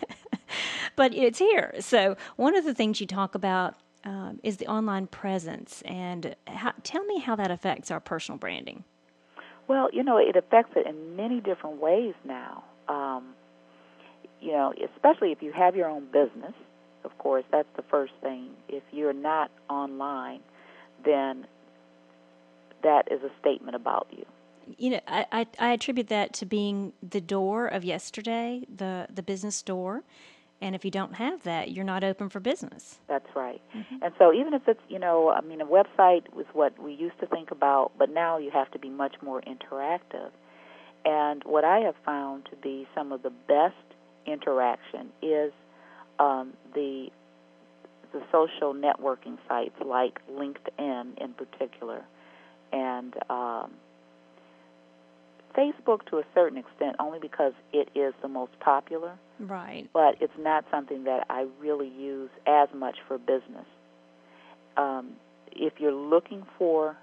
But 0.97 1.15
it's 1.15 1.39
here. 1.39 1.75
So, 1.81 2.17
one 2.37 2.57
of 2.57 2.65
the 2.65 2.75
things 2.75 3.01
you 3.01 3.07
talk 3.07 3.35
about 3.35 3.77
um, 4.05 4.41
is 4.43 4.57
the 4.59 4.67
online 4.67 5.07
presence 5.07 5.83
and 5.85 6.35
how, 6.47 6.73
tell 6.83 7.05
me 7.05 7.21
how 7.21 7.37
that 7.37 7.51
affects 7.51 7.91
our 7.91 8.01
personal 8.01 8.39
branding. 8.39 8.85
Well, 9.71 9.89
you 9.93 10.03
know, 10.03 10.19
it 10.19 10.35
affects 10.35 10.73
it 10.75 10.85
in 10.85 11.15
many 11.15 11.41
different 11.41 11.81
ways 11.81 12.15
now. 12.25 12.65
Um, 12.89 13.35
you 14.41 14.51
know, 14.51 14.75
especially 14.97 15.31
if 15.31 15.43
you 15.43 15.53
have 15.53 15.77
your 15.77 15.89
own 15.89 16.07
business, 16.07 16.55
of 17.05 17.17
course, 17.19 17.45
that's 17.53 17.69
the 17.77 17.83
first 17.83 18.13
thing. 18.21 18.49
If 18.69 18.83
you're 18.91 19.13
not 19.13 19.49
online, 19.69 20.41
then 21.05 21.47
that 22.83 23.13
is 23.13 23.23
a 23.23 23.31
statement 23.41 23.77
about 23.77 24.09
you. 24.11 24.27
You 24.77 24.91
know, 24.91 25.01
I, 25.07 25.27
I, 25.31 25.47
I 25.61 25.73
attribute 25.75 26.09
that 26.09 26.33
to 26.35 26.47
being 26.47 26.93
the 27.09 27.21
door 27.21 27.69
of 27.69 27.85
yesterday, 27.85 28.63
the, 28.77 29.07
the 29.09 29.23
business 29.23 29.63
door. 29.63 30.03
And 30.63 30.75
if 30.75 30.85
you 30.85 30.91
don't 30.91 31.15
have 31.15 31.43
that, 31.45 31.71
you're 31.71 31.85
not 31.85 32.05
open 32.05 32.29
for 32.29 32.39
business. 32.39 32.99
That's 33.09 33.29
right. 33.35 33.63
And 34.03 34.13
so, 34.19 34.33
even 34.33 34.53
if 34.53 34.69
it's, 34.69 34.81
you 34.89 34.99
know, 34.99 35.31
I 35.31 35.41
mean, 35.41 35.61
a 35.61 35.67
website 35.67 36.33
was 36.35 36.47
what 36.53 36.79
we 36.83 36.93
used 36.93 37.19
to 37.21 37.27
think 37.27 37.51
about, 37.51 37.93
but 37.99 38.11
now 38.11 38.37
you 38.39 38.51
have 38.51 38.71
to 38.73 38.79
be 38.79 38.91
much 38.91 39.17
more 39.23 39.43
interactive. 39.43 40.31
And 41.05 41.43
what 41.45 41.65
I 41.65 41.79
have 41.81 41.95
found 42.05 42.47
to 42.51 42.57
be 42.57 42.87
some 42.95 43.11
of 43.13 43.23
the 43.23 43.31
best 43.31 43.75
interaction 44.27 45.09
is 45.23 45.53
um, 46.19 46.53
the 46.75 47.09
the 48.13 48.21
social 48.33 48.75
networking 48.75 49.39
sites 49.49 49.77
like 49.85 50.21
LinkedIn 50.29 51.17
in 51.19 51.33
particular, 51.35 52.05
and 52.73 53.15
um, 53.31 53.71
Facebook 55.57 56.07
to 56.11 56.19
a 56.19 56.25
certain 56.35 56.59
extent, 56.59 56.97
only 56.99 57.19
because 57.19 57.53
it 57.73 57.89
is 57.95 58.15
the 58.23 58.29
most 58.29 58.59
popular 58.61 59.19
Right. 59.39 59.89
but 59.93 60.17
it's 60.21 60.39
not 60.39 60.65
something 60.71 61.05
that 61.05 61.27
I 61.31 61.47
really 61.59 61.89
use 61.89 62.31
as 62.47 62.69
much 62.75 62.97
for 63.09 63.17
business. 63.19 63.65
Um, 64.77 65.13
if 65.53 65.75
you're 65.79 65.93
looking 65.93 66.45
for 66.59 66.97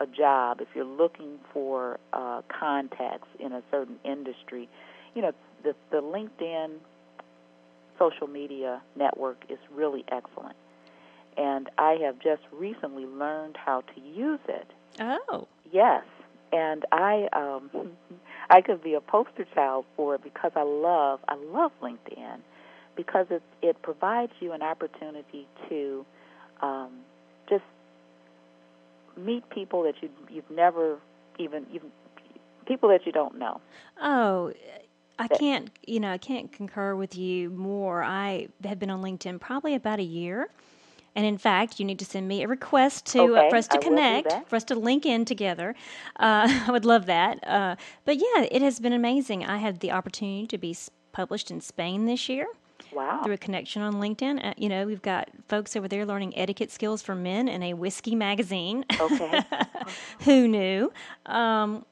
a 0.00 0.06
job, 0.06 0.60
if 0.60 0.68
you're 0.74 0.84
looking 0.84 1.38
for 1.52 1.98
uh, 2.12 2.42
contacts 2.48 3.28
in 3.38 3.52
a 3.52 3.62
certain 3.70 3.96
industry, 4.04 4.68
you 5.14 5.22
know 5.22 5.32
the 5.62 5.74
the 5.90 5.98
LinkedIn 6.02 6.78
social 7.98 8.26
media 8.26 8.82
network 8.96 9.44
is 9.48 9.58
really 9.72 10.04
excellent, 10.10 10.56
and 11.36 11.70
I 11.78 11.92
have 12.04 12.18
just 12.18 12.42
recently 12.52 13.06
learned 13.06 13.56
how 13.56 13.82
to 13.82 14.00
use 14.00 14.40
it. 14.48 14.68
Oh. 15.00 15.46
Yes, 15.72 16.04
and 16.54 16.84
I 16.92 17.28
um, 17.32 17.70
I 18.50 18.60
could 18.60 18.82
be 18.82 18.94
a 18.94 19.00
poster 19.00 19.44
child 19.54 19.84
for 19.96 20.14
it 20.14 20.22
because 20.22 20.52
I 20.54 20.62
love 20.62 21.20
I 21.28 21.34
love 21.34 21.72
LinkedIn 21.82 22.38
because 22.96 23.26
it 23.30 23.42
it 23.60 23.82
provides 23.82 24.32
you 24.40 24.52
an 24.52 24.62
opportunity 24.62 25.46
to 25.68 26.06
um, 26.62 26.90
just 27.48 27.64
meet 29.16 29.48
people 29.50 29.82
that 29.82 29.94
you 30.00 30.08
you've 30.30 30.50
never 30.50 30.98
even 31.38 31.66
even 31.72 31.90
people 32.66 32.88
that 32.88 33.04
you 33.04 33.12
don't 33.12 33.38
know. 33.38 33.60
Oh, 34.00 34.52
I 35.18 35.28
can't, 35.28 35.70
you 35.86 36.00
know, 36.00 36.10
I 36.10 36.18
can't 36.18 36.50
concur 36.50 36.96
with 36.96 37.16
you 37.16 37.50
more. 37.50 38.02
I 38.02 38.48
have 38.64 38.78
been 38.78 38.90
on 38.90 39.02
LinkedIn 39.02 39.40
probably 39.40 39.74
about 39.74 40.00
a 40.00 40.04
year. 40.04 40.48
And 41.16 41.24
in 41.24 41.38
fact, 41.38 41.78
you 41.78 41.84
need 41.86 41.98
to 42.00 42.04
send 42.04 42.26
me 42.26 42.42
a 42.42 42.48
request 42.48 43.06
to 43.12 43.36
uh, 43.36 43.48
for 43.50 43.56
us 43.56 43.68
to 43.68 43.76
I 43.78 43.80
connect, 43.80 44.48
for 44.48 44.56
us 44.56 44.64
to 44.64 44.74
link 44.74 45.06
in 45.06 45.24
together. 45.24 45.74
Uh, 46.18 46.48
I 46.66 46.70
would 46.70 46.84
love 46.84 47.06
that. 47.06 47.46
Uh, 47.46 47.76
but 48.04 48.16
yeah, 48.16 48.46
it 48.50 48.62
has 48.62 48.80
been 48.80 48.92
amazing. 48.92 49.44
I 49.44 49.58
had 49.58 49.80
the 49.80 49.92
opportunity 49.92 50.46
to 50.48 50.58
be 50.58 50.76
published 51.12 51.50
in 51.50 51.60
Spain 51.60 52.06
this 52.06 52.28
year 52.28 52.46
Wow. 52.92 53.22
through 53.22 53.34
a 53.34 53.38
connection 53.38 53.82
on 53.82 53.94
LinkedIn. 53.94 54.44
Uh, 54.44 54.54
you 54.56 54.68
know, 54.68 54.86
we've 54.86 55.02
got 55.02 55.28
folks 55.48 55.76
over 55.76 55.88
there 55.88 56.04
learning 56.04 56.36
etiquette 56.36 56.70
skills 56.70 57.02
for 57.02 57.14
men 57.14 57.48
in 57.48 57.62
a 57.62 57.74
whiskey 57.74 58.14
magazine. 58.14 58.84
Okay. 59.00 59.40
Who 60.24 60.48
knew? 60.48 60.92
Um, 61.26 61.84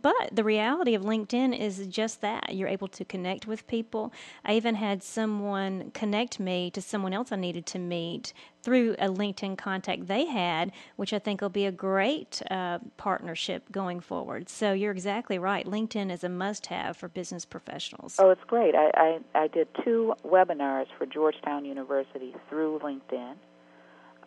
but 0.00 0.30
the 0.32 0.44
reality 0.44 0.94
of 0.94 1.02
LinkedIn 1.02 1.58
is 1.58 1.86
just 1.86 2.20
that. 2.20 2.54
You're 2.54 2.68
able 2.68 2.88
to 2.88 3.04
connect 3.04 3.46
with 3.46 3.66
people. 3.66 4.12
I 4.44 4.54
even 4.54 4.74
had 4.74 5.02
someone 5.02 5.90
connect 5.92 6.40
me 6.40 6.70
to 6.72 6.82
someone 6.82 7.12
else 7.12 7.30
I 7.30 7.36
needed 7.36 7.64
to 7.66 7.78
meet 7.78 8.32
through 8.62 8.94
a 8.98 9.08
LinkedIn 9.08 9.56
contact 9.58 10.06
they 10.06 10.24
had, 10.24 10.72
which 10.96 11.12
I 11.12 11.18
think 11.18 11.40
will 11.40 11.48
be 11.48 11.66
a 11.66 11.72
great 11.72 12.42
uh, 12.50 12.78
partnership 12.96 13.70
going 13.70 14.00
forward. 14.00 14.48
So 14.48 14.72
you're 14.72 14.92
exactly 14.92 15.38
right. 15.38 15.66
LinkedIn 15.66 16.10
is 16.10 16.24
a 16.24 16.28
must 16.28 16.66
have 16.66 16.96
for 16.96 17.08
business 17.08 17.44
professionals. 17.44 18.16
Oh, 18.18 18.30
it's 18.30 18.44
great. 18.46 18.74
I, 18.74 18.90
I, 18.94 19.18
I 19.42 19.46
did 19.48 19.68
two 19.84 20.14
webinars 20.24 20.86
for 20.98 21.06
Georgetown 21.06 21.64
University 21.64 22.34
through 22.48 22.80
LinkedIn. 22.80 23.34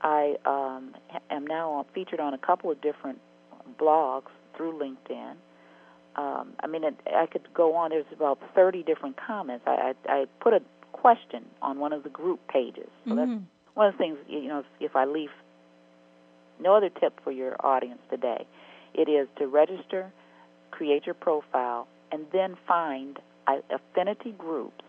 I 0.01 0.35
um, 0.45 0.95
am 1.31 1.47
now 1.47 1.85
featured 1.93 2.19
on 2.19 2.35
a 2.35 2.37
couple 2.37 2.69
of 2.69 2.79
different 2.81 3.19
blogs 3.79 4.29
through 4.55 4.79
LinkedIn. 4.79 5.35
Um, 6.17 6.53
I 6.63 6.67
mean, 6.67 6.83
it, 6.83 6.95
I 7.15 7.27
could 7.27 7.47
go 7.53 7.75
on. 7.75 7.91
There's 7.91 8.05
about 8.11 8.39
30 8.55 8.83
different 8.83 9.17
comments. 9.17 9.65
I, 9.67 9.93
I, 10.07 10.11
I 10.11 10.25
put 10.39 10.53
a 10.53 10.61
question 10.91 11.45
on 11.61 11.79
one 11.79 11.93
of 11.93 12.03
the 12.03 12.09
group 12.09 12.39
pages. 12.47 12.89
So 13.07 13.15
that's 13.15 13.29
Mhm. 13.29 13.43
one 13.75 13.87
of 13.87 13.93
the 13.93 13.97
things, 13.99 14.17
you 14.27 14.47
know, 14.47 14.59
if, 14.59 14.65
if 14.79 14.95
I 14.95 15.05
leave 15.05 15.31
no 16.59 16.73
other 16.75 16.89
tip 16.89 17.19
for 17.23 17.31
your 17.31 17.55
audience 17.63 18.01
today, 18.09 18.45
it 18.95 19.07
is 19.07 19.27
to 19.37 19.47
register, 19.47 20.11
create 20.71 21.05
your 21.05 21.13
profile, 21.13 21.87
and 22.11 22.25
then 22.31 22.55
find 22.67 23.19
uh, 23.45 23.57
affinity 23.69 24.31
groups 24.31 24.83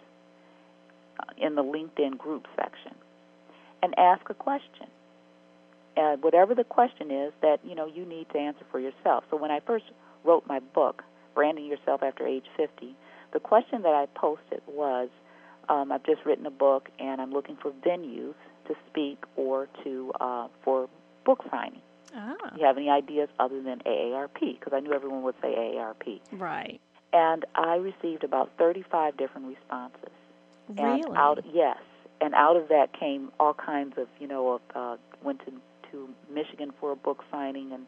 uh, 1.20 1.24
in 1.36 1.54
the 1.54 1.62
LinkedIn 1.62 2.16
group 2.16 2.46
section 2.56 2.94
and 3.82 3.96
ask 3.98 4.28
a 4.30 4.34
question. 4.34 4.86
Uh, 5.96 6.16
whatever 6.16 6.54
the 6.54 6.64
question 6.64 7.10
is 7.10 7.32
that 7.42 7.58
you 7.64 7.74
know 7.74 7.86
you 7.86 8.04
need 8.06 8.28
to 8.30 8.38
answer 8.38 8.64
for 8.70 8.78
yourself. 8.78 9.24
So 9.30 9.36
when 9.36 9.50
I 9.50 9.60
first 9.60 9.84
wrote 10.24 10.46
my 10.46 10.60
book, 10.60 11.02
Branding 11.38 11.66
Yourself 11.66 12.02
After 12.02 12.26
Age 12.26 12.46
50, 12.56 12.96
the 13.32 13.38
question 13.38 13.82
that 13.82 13.94
I 13.94 14.06
posted 14.18 14.60
was, 14.66 15.08
um, 15.68 15.92
I've 15.92 16.02
just 16.02 16.24
written 16.26 16.44
a 16.46 16.50
book 16.50 16.88
and 16.98 17.20
I'm 17.20 17.30
looking 17.30 17.54
for 17.62 17.70
venues 17.70 18.34
to 18.66 18.74
speak 18.90 19.22
or 19.36 19.68
to 19.84 20.12
uh, 20.20 20.48
for 20.64 20.88
book 21.24 21.44
signing. 21.48 21.80
Ah, 22.12 22.34
Do 22.52 22.60
you 22.60 22.66
have 22.66 22.76
any 22.76 22.90
ideas 22.90 23.28
other 23.38 23.62
than 23.62 23.78
AARP? 23.86 24.40
Because 24.40 24.72
I 24.72 24.80
knew 24.80 24.92
everyone 24.92 25.22
would 25.22 25.36
say 25.40 25.54
AARP. 25.54 26.18
right. 26.32 26.80
And 27.12 27.44
I 27.54 27.76
received 27.76 28.24
about 28.24 28.50
35 28.58 29.16
different 29.16 29.46
responses. 29.46 30.10
And 30.76 31.04
Really? 31.04 31.16
out 31.16 31.44
yes, 31.54 31.78
and 32.20 32.34
out 32.34 32.56
of 32.56 32.66
that 32.68 32.98
came 32.98 33.30
all 33.38 33.54
kinds 33.54 33.96
of 33.96 34.08
you 34.18 34.26
know 34.26 34.54
of, 34.54 34.60
uh, 34.74 34.96
went 35.22 35.38
to 35.46 35.52
to 35.92 36.08
Michigan 36.34 36.72
for 36.80 36.90
a 36.90 36.96
book 36.96 37.22
signing 37.30 37.70
and 37.72 37.86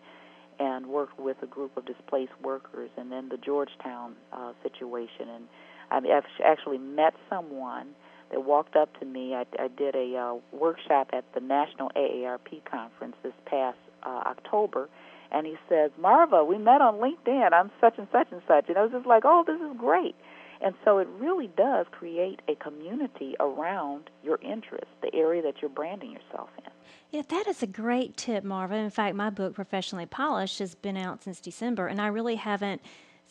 and 0.61 0.87
worked 0.87 1.19
with 1.19 1.39
a 1.43 1.47
group 1.47 1.77
of 1.77 1.87
displaced 1.87 2.39
workers, 2.43 2.91
and 2.97 3.11
then 3.11 3.31
the 3.31 3.39
Georgetown 3.39 4.15
uh, 4.33 4.53
situation. 4.63 5.29
And 5.29 5.45
I've 5.91 6.05
actually 6.45 6.79
met 6.79 7.15
someone 7.31 7.89
that 8.31 8.45
walked 8.45 8.77
up 8.77 8.97
to 9.01 9.07
me. 9.07 9.35
I, 9.35 9.47
I 9.59 9.69
did 9.69 9.97
a 9.97 10.17
uh, 10.17 10.57
workshop 10.57 11.11
at 11.13 11.25
the 11.35 11.41
National 11.41 11.91
AARP 11.97 12.63
conference 12.71 13.17
this 13.23 13.33
past 13.47 13.79
uh, 14.05 14.23
October, 14.27 14.89
and 15.33 15.47
he 15.47 15.57
says, 15.69 15.91
Marva, 15.99 16.45
we 16.45 16.59
met 16.59 16.83
on 16.83 16.97
LinkedIn. 16.97 17.53
I'm 17.53 17.71
such 17.81 17.95
and 17.97 18.07
such 18.13 18.29
and 18.31 18.43
such. 18.47 18.69
And 18.69 18.77
I 18.77 18.83
was 18.83 18.93
just 18.93 19.07
like, 19.07 19.23
oh, 19.25 19.45
this 19.47 19.61
is 19.61 19.77
great. 19.79 20.15
And 20.63 20.75
so 20.85 20.99
it 20.99 21.09
really 21.19 21.49
does 21.57 21.87
create 21.91 22.41
a 22.49 22.55
community 22.57 23.35
around 23.41 24.11
your 24.23 24.39
interest, 24.43 24.89
the 25.03 25.15
area 25.15 25.41
that 25.43 25.55
you're 25.63 25.71
branding 25.71 26.13
yourself 26.13 26.51
in. 26.59 26.71
Yeah, 27.11 27.23
that 27.29 27.47
is 27.49 27.63
a 27.63 27.67
great 27.67 28.17
tip, 28.17 28.45
Marva. 28.45 28.75
In 28.75 28.91
fact, 28.91 29.17
my 29.17 29.31
book, 29.31 29.55
Professionally 29.55 30.07
Polished, 30.07 30.59
has 30.59 30.75
been 30.75 30.97
out 30.97 31.25
since 31.25 31.41
December, 31.41 31.87
and 31.87 32.01
I 32.01 32.09
really 32.09 32.37
haven't 32.37 32.83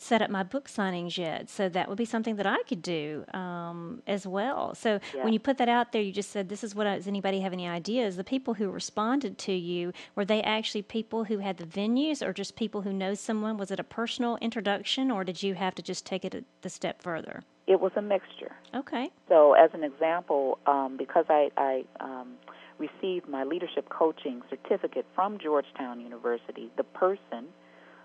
set 0.02 0.22
up 0.22 0.30
my 0.30 0.42
book 0.42 0.66
signings 0.66 1.18
yet. 1.18 1.50
So 1.50 1.68
that 1.68 1.88
would 1.88 1.98
be 1.98 2.06
something 2.06 2.36
that 2.36 2.46
I 2.46 2.62
could 2.66 2.80
do 2.80 3.24
um, 3.34 4.02
as 4.06 4.26
well. 4.26 4.74
So 4.74 4.98
yeah. 5.14 5.22
when 5.22 5.32
you 5.32 5.38
put 5.38 5.58
that 5.58 5.68
out 5.68 5.92
there, 5.92 6.00
you 6.00 6.10
just 6.10 6.30
said, 6.30 6.48
"This 6.48 6.64
is 6.64 6.74
what." 6.74 6.86
I, 6.86 6.96
does 6.96 7.06
anybody 7.06 7.40
have 7.40 7.52
any 7.52 7.68
ideas? 7.68 8.16
The 8.16 8.24
people 8.24 8.54
who 8.54 8.70
responded 8.70 9.36
to 9.38 9.52
you 9.52 9.92
were 10.14 10.24
they 10.24 10.42
actually 10.42 10.82
people 10.82 11.24
who 11.24 11.38
had 11.38 11.58
the 11.58 11.66
venues, 11.66 12.26
or 12.26 12.32
just 12.32 12.56
people 12.56 12.82
who 12.82 12.92
know 12.92 13.14
someone? 13.14 13.58
Was 13.58 13.70
it 13.70 13.78
a 13.78 13.84
personal 13.84 14.38
introduction, 14.40 15.10
or 15.10 15.22
did 15.22 15.42
you 15.42 15.54
have 15.54 15.74
to 15.74 15.82
just 15.82 16.06
take 16.06 16.24
it 16.24 16.34
a, 16.34 16.44
the 16.62 16.70
step 16.70 17.02
further? 17.02 17.42
It 17.66 17.80
was 17.80 17.92
a 17.94 18.02
mixture. 18.02 18.52
Okay. 18.74 19.10
So 19.28 19.52
as 19.52 19.70
an 19.74 19.84
example, 19.84 20.58
um, 20.66 20.96
because 20.96 21.26
I, 21.28 21.50
I 21.56 21.84
um, 22.00 22.32
received 22.78 23.28
my 23.28 23.44
leadership 23.44 23.88
coaching 23.90 24.42
certificate 24.48 25.06
from 25.14 25.38
Georgetown 25.38 26.00
University, 26.00 26.70
the 26.76 26.84
person 26.84 27.46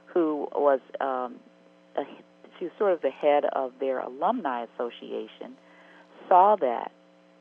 who 0.05 0.47
was 0.53 0.79
um, 1.01 1.37
a, 1.97 2.03
she 2.57 2.65
was 2.65 2.73
sort 2.77 2.93
of 2.93 3.01
the 3.01 3.09
head 3.09 3.45
of 3.53 3.73
their 3.79 3.99
alumni 3.99 4.65
association, 4.75 5.55
saw 6.27 6.55
that 6.57 6.91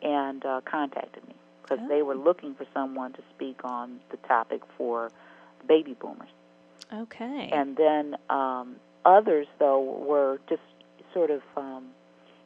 and 0.02 0.44
uh, 0.44 0.60
contacted 0.64 1.26
me 1.26 1.34
because 1.62 1.78
oh. 1.82 1.88
they 1.88 2.02
were 2.02 2.16
looking 2.16 2.54
for 2.54 2.66
someone 2.74 3.12
to 3.14 3.22
speak 3.34 3.60
on 3.64 4.00
the 4.10 4.16
topic 4.28 4.60
for 4.76 5.10
baby 5.66 5.96
boomers. 5.98 6.28
Okay. 6.92 7.48
And 7.52 7.76
then 7.76 8.16
um, 8.28 8.76
others, 9.04 9.46
though, 9.58 9.80
were 9.80 10.38
just 10.48 10.62
sort 11.12 11.30
of, 11.30 11.42
um, 11.56 11.86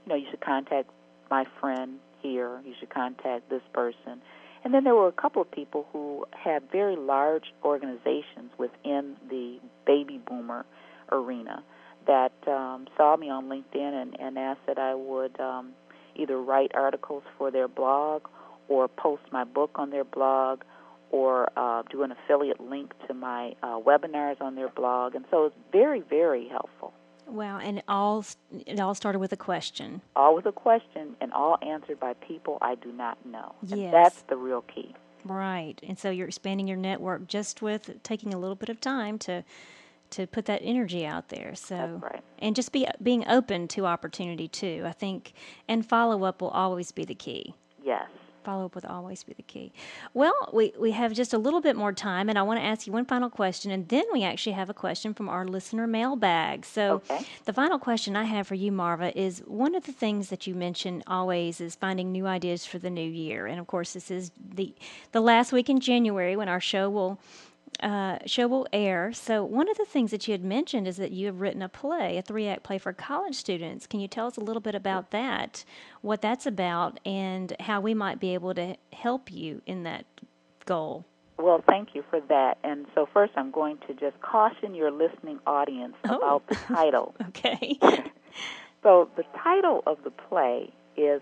you 0.05 0.11
know, 0.11 0.15
you 0.15 0.27
should 0.31 0.41
contact 0.41 0.91
my 1.31 1.45
friend 1.61 1.99
here. 2.23 2.61
You 2.65 2.75
should 2.79 2.91
contact 2.91 3.51
this 3.51 3.63
person. 3.73 4.23
And 4.65 4.75
then 4.75 4.85
there 4.85 4.95
were 4.95 5.09
a 5.09 5.13
couple 5.13 5.43
of 5.43 5.51
people 5.51 5.87
who 5.93 6.27
had 6.33 6.63
very 6.71 6.97
large 6.97 7.53
organizations 7.65 8.51
within 8.59 9.17
the 9.29 9.59
baby 9.87 10.21
boomer 10.27 10.65
arena 11.11 11.63
that 12.09 12.33
um, 12.49 12.89
saw 12.97 13.17
me 13.17 13.31
on 13.31 13.49
LinkedIn 13.49 14.03
and, 14.03 14.19
and 14.19 14.37
asked 14.37 14.67
that 14.67 14.79
I 14.79 14.95
would 14.95 15.39
um, 15.39 15.73
either 16.17 16.39
write 16.39 16.73
articles 16.75 17.23
for 17.37 17.53
their 17.53 17.69
blog 17.69 18.23
or 18.67 18.89
post 18.89 19.23
my 19.31 19.45
book 19.45 19.71
on 19.77 19.91
their 19.91 20.05
blog 20.05 20.63
or 21.11 21.49
uh, 21.57 21.83
do 21.91 22.03
an 22.03 22.13
affiliate 22.13 22.61
link 22.61 22.93
to 23.07 23.15
my 23.15 23.55
uh, 23.63 23.79
webinars 23.79 24.41
on 24.41 24.57
their 24.57 24.69
blog. 24.69 25.15
And 25.15 25.25
so 25.31 25.47
it's 25.47 25.57
very, 25.71 26.01
very 26.01 26.49
helpful. 26.49 26.93
Wow, 27.27 27.59
and 27.59 27.79
it 27.79 27.85
all 27.89 28.25
it 28.51 28.81
all 28.81 28.95
started 28.95 29.19
with 29.19 29.35
a 29.35 29.37
question. 29.37 30.01
All 30.17 30.35
with 30.35 30.47
a 30.47 30.53
question, 30.53 31.15
and 31.21 31.31
all 31.35 31.59
answered 31.61 32.01
by 32.01 32.15
people 32.15 32.57
I 32.63 32.75
do 32.75 32.91
not 32.91 33.25
know. 33.27 33.55
And 33.71 33.83
yes. 33.83 33.93
that's 33.93 34.23
the 34.23 34.37
real 34.37 34.63
key. 34.63 34.95
Right, 35.27 35.79
and 35.83 35.99
so 35.99 36.09
you're 36.09 36.27
expanding 36.29 36.67
your 36.67 36.79
network 36.79 37.27
just 37.27 37.61
with 37.61 38.03
taking 38.03 38.33
a 38.33 38.39
little 38.39 38.57
bit 38.57 38.71
of 38.71 38.81
time 38.81 39.19
to 39.21 39.45
to 40.11 40.27
put 40.27 40.47
that 40.47 40.61
energy 40.63 41.05
out 41.07 41.29
there. 41.29 41.55
So 41.55 42.01
right. 42.03 42.23
and 42.39 42.55
just 42.55 42.73
be 42.73 42.87
being 43.03 43.27
open 43.29 43.69
to 43.69 43.87
opportunity 43.87 44.49
too. 44.49 44.85
I 44.87 44.93
think 44.93 45.35
and 45.67 45.87
follow 45.87 46.25
up 46.25 46.41
will 46.41 46.51
always 46.51 46.93
be 46.93 47.05
the 47.05 47.15
key. 47.15 47.55
Yes. 47.85 48.09
Follow 48.45 48.67
up 48.67 48.77
will 48.77 48.87
always 48.89 49.25
be 49.25 49.35
the 49.35 49.43
key. 49.43 49.73
Well, 50.15 50.33
we, 50.55 50.73
we 50.79 50.93
have 50.93 51.13
just 51.13 51.35
a 51.35 51.39
little 51.39 51.61
bit 51.61 51.77
more 51.77 51.93
time, 51.93 52.31
and 52.31 52.39
I 52.39 52.43
want 52.43 52.59
to 52.59 52.65
ask 52.65 52.87
you 52.87 52.93
one 52.95 53.05
final 53.05 53.29
question, 53.29 53.71
and 53.71 53.87
then 53.89 54.05
we 54.11 54.25
actually 54.25 54.53
have 54.53 54.71
a 54.71 54.75
question 54.75 55.13
from 55.13 55.29
our 55.29 55.47
listener 55.47 55.87
mailbag. 55.87 56.65
So, 56.65 57.03
okay. 57.11 57.27
the 57.45 57.53
final 57.53 57.79
question 57.79 58.17
I 58.17 58.25
have 58.25 58.47
for 58.47 58.55
you, 58.55 58.73
Marva, 58.73 59.17
is 59.19 59.41
one 59.47 59.75
of 59.75 59.85
the 59.85 59.93
things 59.93 60.31
that 60.31 60.47
you 60.47 60.55
mention 60.55 61.03
always 61.07 61.61
is 61.61 61.75
finding 61.75 62.11
new 62.11 62.27
ideas 62.27 62.65
for 62.65 62.79
the 62.79 62.89
new 62.89 63.11
year. 63.11 63.47
And 63.47 63.61
of 63.61 63.67
course, 63.67 63.93
this 63.93 64.11
is 64.11 64.31
the 64.55 64.75
the 65.13 65.21
last 65.21 65.53
week 65.53 65.69
in 65.69 65.81
January 65.81 66.35
when 66.35 66.49
our 66.49 66.61
show 66.61 66.89
will 66.89 67.21
uh, 67.81 68.19
show 68.27 68.49
will 68.49 68.67
air. 68.73 69.13
So, 69.13 69.45
one 69.45 69.69
of 69.69 69.77
the 69.77 69.85
things 69.85 70.11
that 70.11 70.27
you 70.27 70.33
had 70.33 70.45
mentioned 70.45 70.89
is 70.89 70.97
that 70.97 71.13
you 71.13 71.27
have 71.27 71.41
written 71.41 71.63
a 71.63 71.69
play, 71.69 72.19
a 72.19 72.23
three 72.23 72.49
act 72.49 72.63
play 72.63 72.79
for 72.79 72.93
college 72.93 73.35
students. 73.35 73.87
Can 73.87 74.01
you 74.01 74.09
tell 74.09 74.27
us 74.27 74.37
a 74.37 74.41
little 74.41 74.61
bit 74.61 74.75
about 74.75 75.11
that, 75.11 75.65
what 76.01 76.21
that's 76.21 76.47
about, 76.47 76.99
and 77.05 77.55
how 77.61 77.81
we 77.81 77.95
might 77.95 78.21
be 78.21 78.35
able 78.35 78.55
to 78.55 78.77
help 78.93 79.31
you 79.31 79.63
in 79.67 79.85
that 79.85 80.05
goal? 80.65 81.05
Well, 81.39 81.63
thank 81.69 81.95
you 81.95 82.05
for 82.11 82.21
that. 82.29 82.59
And 82.65 82.87
so, 82.95 83.09
first, 83.13 83.33
I'm 83.37 83.53
going 83.53 83.79
to 83.87 83.95
just 83.95 84.21
caution 84.21 84.75
your 84.75 84.91
listening 84.91 85.39
audience 85.47 85.95
oh. 86.09 86.17
about 86.17 86.49
the 86.49 86.57
title. 86.57 87.15
okay. 87.29 87.79
so, 88.83 89.09
the 89.17 89.25
title 89.43 89.85
of 89.87 89.99
the 90.03 90.11
play 90.11 90.73
is 90.97 91.21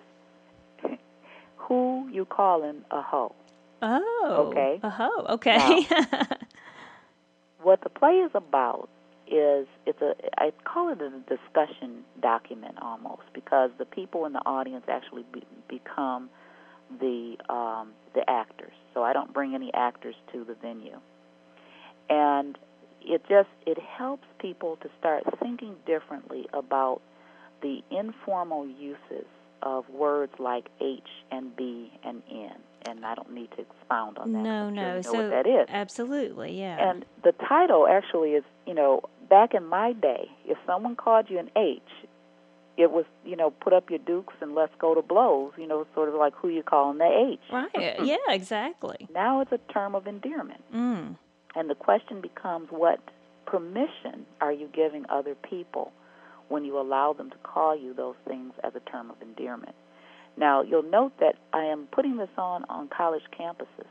Who 1.57 2.09
You 2.11 2.25
Callin' 2.25 2.83
a 2.91 3.03
Hoe? 3.03 3.35
Oh. 3.83 4.49
Okay. 4.49 4.81
Oh, 4.83 5.27
okay. 5.31 5.87
Now, 5.91 6.27
what 7.63 7.83
the 7.83 7.91
play 7.91 8.17
is 8.17 8.31
about 8.35 8.89
is 9.27 9.67
it's 9.87 10.01
a 10.01 10.15
I 10.39 10.53
call 10.65 10.91
it 10.91 11.01
a 11.01 11.11
discussion 11.29 12.05
document 12.23 12.77
almost 12.81 13.23
because 13.35 13.71
the 13.79 13.85
people 13.85 14.25
in 14.27 14.33
the 14.33 14.43
audience 14.47 14.85
actually 14.89 15.25
be, 15.33 15.43
become 15.69 16.31
the 17.01 17.37
um, 17.49 17.93
the 18.15 18.29
actors. 18.29 18.73
So 18.95 19.03
I 19.03 19.13
don't 19.13 19.33
bring 19.33 19.55
any 19.55 19.73
actors 19.75 20.15
to 20.33 20.45
the 20.45 20.55
venue, 20.55 20.99
and 22.09 22.57
it 23.03 23.23
just 23.29 23.49
it 23.67 23.79
helps 23.79 24.27
people 24.39 24.79
to 24.83 24.89
start 24.99 25.25
thinking 25.41 25.75
differently 25.87 26.47
about 26.53 27.01
the 27.63 27.81
informal 27.91 28.67
uses 28.67 29.27
of 29.63 29.89
words 29.91 30.33
like 30.39 30.69
H 30.81 31.09
and 31.33 31.57
B 31.57 31.91
and 32.05 32.23
N 32.31 32.57
and 32.87 33.05
I 33.05 33.15
don't 33.15 33.33
need 33.33 33.51
to 33.53 33.61
expound 33.61 34.19
on 34.19 34.33
that. 34.33 34.43
No, 34.43 34.71
no. 34.71 35.03
so 35.03 35.13
what 35.13 35.31
that 35.31 35.47
is. 35.47 35.67
Absolutely, 35.69 36.59
yeah. 36.59 36.91
And 36.91 37.05
the 37.25 37.33
title 37.33 37.87
actually 37.87 38.31
is, 38.31 38.45
you 38.67 38.75
know, 38.75 39.03
back 39.29 39.55
in 39.55 39.67
my 39.67 39.93
day, 39.93 40.29
if 40.45 40.59
someone 40.67 40.97
called 40.97 41.27
you 41.29 41.39
an 41.39 41.51
H, 41.57 41.81
it 42.77 42.91
was, 42.91 43.05
you 43.25 43.37
know, 43.37 43.51
put 43.51 43.73
up 43.73 43.89
your 43.91 43.99
dukes 43.99 44.35
and 44.41 44.55
let's 44.55 44.75
go 44.79 44.95
to 44.95 45.03
blows, 45.03 45.53
you 45.57 45.67
know, 45.67 45.87
sort 45.95 46.09
of 46.09 46.15
like 46.15 46.35
who 46.35 46.49
you 46.49 46.63
calling 46.63 46.99
the 46.99 47.31
H. 47.33 47.41
Right. 47.51 47.71
yeah, 48.05 48.17
exactly. 48.29 49.09
Now 49.13 49.41
it's 49.41 49.53
a 49.53 49.61
term 49.73 49.95
of 49.95 50.07
endearment. 50.07 50.63
Mm. 50.75 51.17
And 51.55 51.71
the 51.71 51.75
question 51.75 52.21
becomes 52.21 52.69
what 52.71 53.01
permission 53.47 54.27
are 54.41 54.53
you 54.53 54.69
giving 54.73 55.07
other 55.09 55.35
people 55.35 55.93
when 56.49 56.65
you 56.65 56.79
allow 56.79 57.13
them 57.13 57.31
to 57.31 57.37
call 57.39 57.77
you 57.77 57.95
those 57.95 58.17
things 58.29 58.53
as 58.63 58.75
a 58.75 58.91
term 58.91 59.11
of 59.11 59.17
endearment? 59.23 59.75
Now, 60.37 60.63
you'll 60.63 60.83
note 60.83 61.13
that 61.21 61.37
I 61.53 61.65
am 61.65 61.89
putting 61.93 62.17
this 62.17 62.29
on 62.37 62.65
on 62.69 62.89
college 62.89 63.23
campuses. 63.39 63.87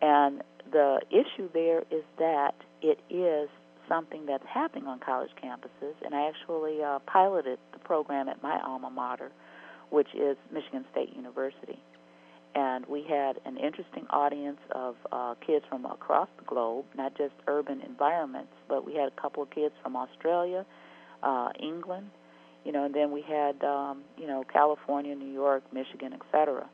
And 0.00 0.42
the 0.70 1.00
issue 1.10 1.48
there 1.52 1.80
is 1.90 2.02
that 2.18 2.54
it 2.80 2.98
is 3.08 3.48
something 3.88 4.26
that's 4.26 4.44
happening 4.46 4.86
on 4.86 4.98
college 4.98 5.30
campuses. 5.42 5.94
And 6.04 6.14
I 6.14 6.28
actually 6.28 6.82
uh, 6.82 6.98
piloted 7.06 7.58
the 7.72 7.78
program 7.78 8.28
at 8.28 8.42
my 8.42 8.60
alma 8.64 8.90
mater, 8.90 9.30
which 9.90 10.08
is 10.14 10.36
Michigan 10.52 10.84
State 10.90 11.14
University. 11.14 11.78
And 12.54 12.84
we 12.86 13.02
had 13.02 13.38
an 13.46 13.56
interesting 13.56 14.06
audience 14.10 14.58
of 14.72 14.96
uh, 15.10 15.34
kids 15.46 15.64
from 15.68 15.86
across 15.86 16.28
the 16.38 16.44
globe, 16.44 16.84
not 16.96 17.16
just 17.16 17.32
urban 17.46 17.80
environments, 17.80 18.52
but 18.68 18.84
we 18.84 18.94
had 18.94 19.08
a 19.08 19.20
couple 19.20 19.42
of 19.42 19.50
kids 19.50 19.74
from 19.82 19.96
Australia, 19.96 20.66
uh, 21.22 21.48
England, 21.58 22.10
you 22.64 22.72
know, 22.72 22.84
and 22.84 22.94
then 22.94 23.10
we 23.10 23.22
had, 23.22 23.62
um, 23.64 24.02
you 24.16 24.26
know, 24.26 24.44
California, 24.52 25.14
New 25.14 25.32
York, 25.32 25.62
Michigan, 25.72 26.12
etc. 26.12 26.68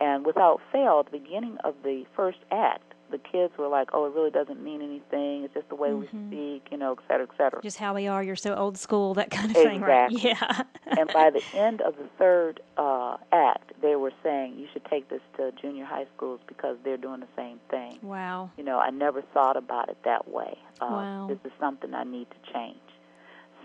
And 0.00 0.26
without 0.26 0.60
fail, 0.72 1.00
at 1.00 1.10
the 1.10 1.18
beginning 1.18 1.58
of 1.64 1.74
the 1.82 2.04
first 2.14 2.38
act, 2.50 2.94
the 3.10 3.18
kids 3.18 3.56
were 3.56 3.68
like, 3.68 3.90
"Oh, 3.92 4.06
it 4.06 4.14
really 4.14 4.30
doesn't 4.30 4.62
mean 4.62 4.82
anything. 4.82 5.44
It's 5.44 5.54
just 5.54 5.68
the 5.68 5.74
way 5.74 5.90
mm-hmm. 5.90 6.30
we 6.30 6.56
speak, 6.56 6.68
you 6.70 6.76
know, 6.76 6.92
et 6.92 6.98
cetera, 7.08 7.26
et 7.30 7.36
cetera." 7.36 7.62
Just 7.62 7.78
how 7.78 7.94
we 7.94 8.08
are. 8.08 8.22
You're 8.22 8.36
so 8.36 8.54
old 8.54 8.76
school, 8.78 9.14
that 9.14 9.30
kind 9.30 9.50
of 9.50 9.56
exactly. 9.56 9.72
thing, 9.72 9.80
right? 9.80 10.10
Yeah. 10.10 10.62
and 10.98 11.10
by 11.12 11.30
the 11.30 11.42
end 11.54 11.80
of 11.82 11.96
the 11.96 12.08
third 12.18 12.60
uh, 12.76 13.16
act, 13.32 13.72
they 13.80 13.96
were 13.96 14.12
saying, 14.22 14.58
"You 14.58 14.66
should 14.72 14.84
take 14.86 15.08
this 15.08 15.22
to 15.36 15.52
junior 15.52 15.84
high 15.84 16.06
schools 16.16 16.40
because 16.46 16.76
they're 16.84 16.96
doing 16.96 17.20
the 17.20 17.28
same 17.36 17.60
thing." 17.70 17.98
Wow. 18.02 18.50
You 18.56 18.64
know, 18.64 18.78
I 18.78 18.90
never 18.90 19.22
thought 19.22 19.56
about 19.56 19.88
it 19.88 19.98
that 20.04 20.28
way. 20.28 20.58
Uh, 20.80 20.86
wow. 20.90 21.26
This 21.28 21.38
is 21.44 21.52
something 21.60 21.94
I 21.94 22.04
need 22.04 22.26
to 22.30 22.52
change. 22.52 22.78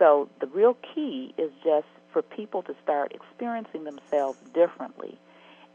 So 0.01 0.29
the 0.39 0.47
real 0.47 0.75
key 0.95 1.31
is 1.37 1.51
just 1.63 1.85
for 2.11 2.23
people 2.23 2.63
to 2.63 2.73
start 2.83 3.13
experiencing 3.13 3.83
themselves 3.83 4.39
differently. 4.51 5.19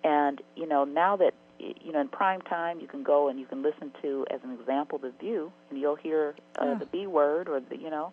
And, 0.03 0.43
you 0.57 0.67
know, 0.67 0.83
now 0.85 1.15
that 1.17 1.35
you 1.59 1.93
know, 1.93 2.01
in 2.01 2.09
prime 2.09 2.43
time, 2.43 2.81
you 2.81 2.89
can 2.89 3.03
go 3.03 3.29
and 3.29 3.39
you 3.41 3.47
can 3.47 3.63
listen 3.63 3.93
to, 4.03 4.27
as 4.31 4.41
an 4.43 4.51
example, 4.51 4.99
The 4.99 5.13
View, 5.21 5.53
and 5.71 5.81
you'll 5.81 5.95
hear 5.97 6.35
uh, 6.59 6.65
Oh. 6.65 6.75
the 6.79 6.87
B 6.87 7.07
word 7.07 7.49
or 7.49 7.61
the, 7.61 7.79
you 7.79 7.89
know, 7.89 8.13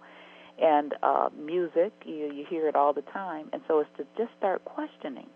and 0.62 0.94
uh, 1.02 1.30
music. 1.38 1.92
You 2.06 2.32
you 2.32 2.46
hear 2.48 2.68
it 2.70 2.76
all 2.76 2.94
the 2.94 3.02
time, 3.02 3.50
and 3.52 3.62
so 3.68 3.80
it's 3.80 3.90
to 3.98 4.06
just 4.18 4.32
start 4.38 4.64
questioning 4.66 5.28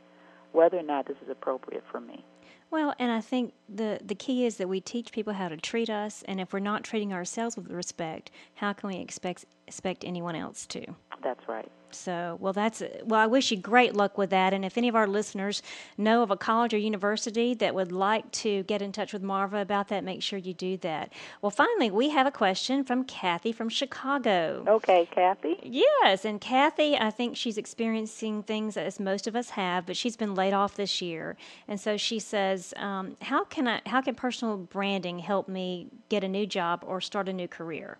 whether 0.51 0.77
or 0.77 0.83
not 0.83 1.07
this 1.07 1.17
is 1.23 1.29
appropriate 1.29 1.83
for 1.91 1.99
me. 1.99 2.23
Well, 2.69 2.93
and 2.99 3.11
I 3.11 3.19
think 3.19 3.53
the 3.67 3.99
the 4.05 4.15
key 4.15 4.45
is 4.45 4.55
that 4.57 4.69
we 4.69 4.79
teach 4.79 5.11
people 5.11 5.33
how 5.33 5.49
to 5.49 5.57
treat 5.57 5.89
us, 5.89 6.23
and 6.29 6.39
if 6.39 6.53
we're 6.53 6.59
not 6.59 6.83
treating 6.85 7.11
ourselves 7.11 7.57
with 7.57 7.69
respect, 7.69 8.31
how 8.55 8.71
can 8.71 8.89
we 8.89 8.97
expect 8.97 9.45
expect 9.67 10.03
anyone 10.03 10.35
else 10.35 10.65
to? 10.67 10.85
That's 11.23 11.47
right. 11.47 11.69
So, 11.91 12.37
well, 12.39 12.53
that's 12.53 12.83
well. 13.05 13.19
I 13.19 13.27
wish 13.27 13.49
you 13.51 13.57
great 13.57 13.95
luck 13.95 14.17
with 14.17 14.29
that. 14.31 14.53
And 14.53 14.65
if 14.65 14.77
any 14.77 14.89
of 14.89 14.95
our 14.95 15.07
listeners 15.07 15.61
know 15.97 16.21
of 16.21 16.31
a 16.31 16.37
college 16.37 16.73
or 16.73 16.77
university 16.77 17.53
that 17.55 17.73
would 17.73 17.91
like 17.91 18.29
to 18.31 18.63
get 18.63 18.81
in 18.81 18.91
touch 18.91 19.13
with 19.13 19.21
Marva 19.21 19.59
about 19.59 19.87
that, 19.87 20.03
make 20.03 20.21
sure 20.21 20.37
you 20.37 20.53
do 20.53 20.77
that. 20.77 21.13
Well, 21.41 21.49
finally, 21.49 21.89
we 21.89 22.09
have 22.09 22.27
a 22.27 22.31
question 22.31 22.83
from 22.83 23.05
Kathy 23.05 23.51
from 23.51 23.69
Chicago. 23.69 24.65
Okay, 24.67 25.07
Kathy. 25.11 25.59
Yes, 25.63 26.25
and 26.25 26.41
Kathy, 26.41 26.97
I 26.97 27.09
think 27.09 27.37
she's 27.37 27.57
experiencing 27.57 28.43
things 28.43 28.75
as 28.75 28.99
most 28.99 29.27
of 29.27 29.35
us 29.35 29.51
have, 29.51 29.85
but 29.85 29.95
she's 29.95 30.17
been 30.17 30.35
laid 30.35 30.53
off 30.53 30.75
this 30.75 31.01
year, 31.01 31.37
and 31.67 31.79
so 31.79 31.95
she 31.95 32.19
says, 32.19 32.73
um, 32.77 33.15
"How 33.21 33.45
can 33.45 33.67
I? 33.67 33.81
How 33.85 34.01
can 34.01 34.15
personal 34.15 34.57
branding 34.57 35.19
help 35.19 35.47
me 35.47 35.87
get 36.09 36.23
a 36.23 36.27
new 36.27 36.45
job 36.45 36.83
or 36.85 36.99
start 36.99 37.29
a 37.29 37.33
new 37.33 37.47
career?" 37.47 37.97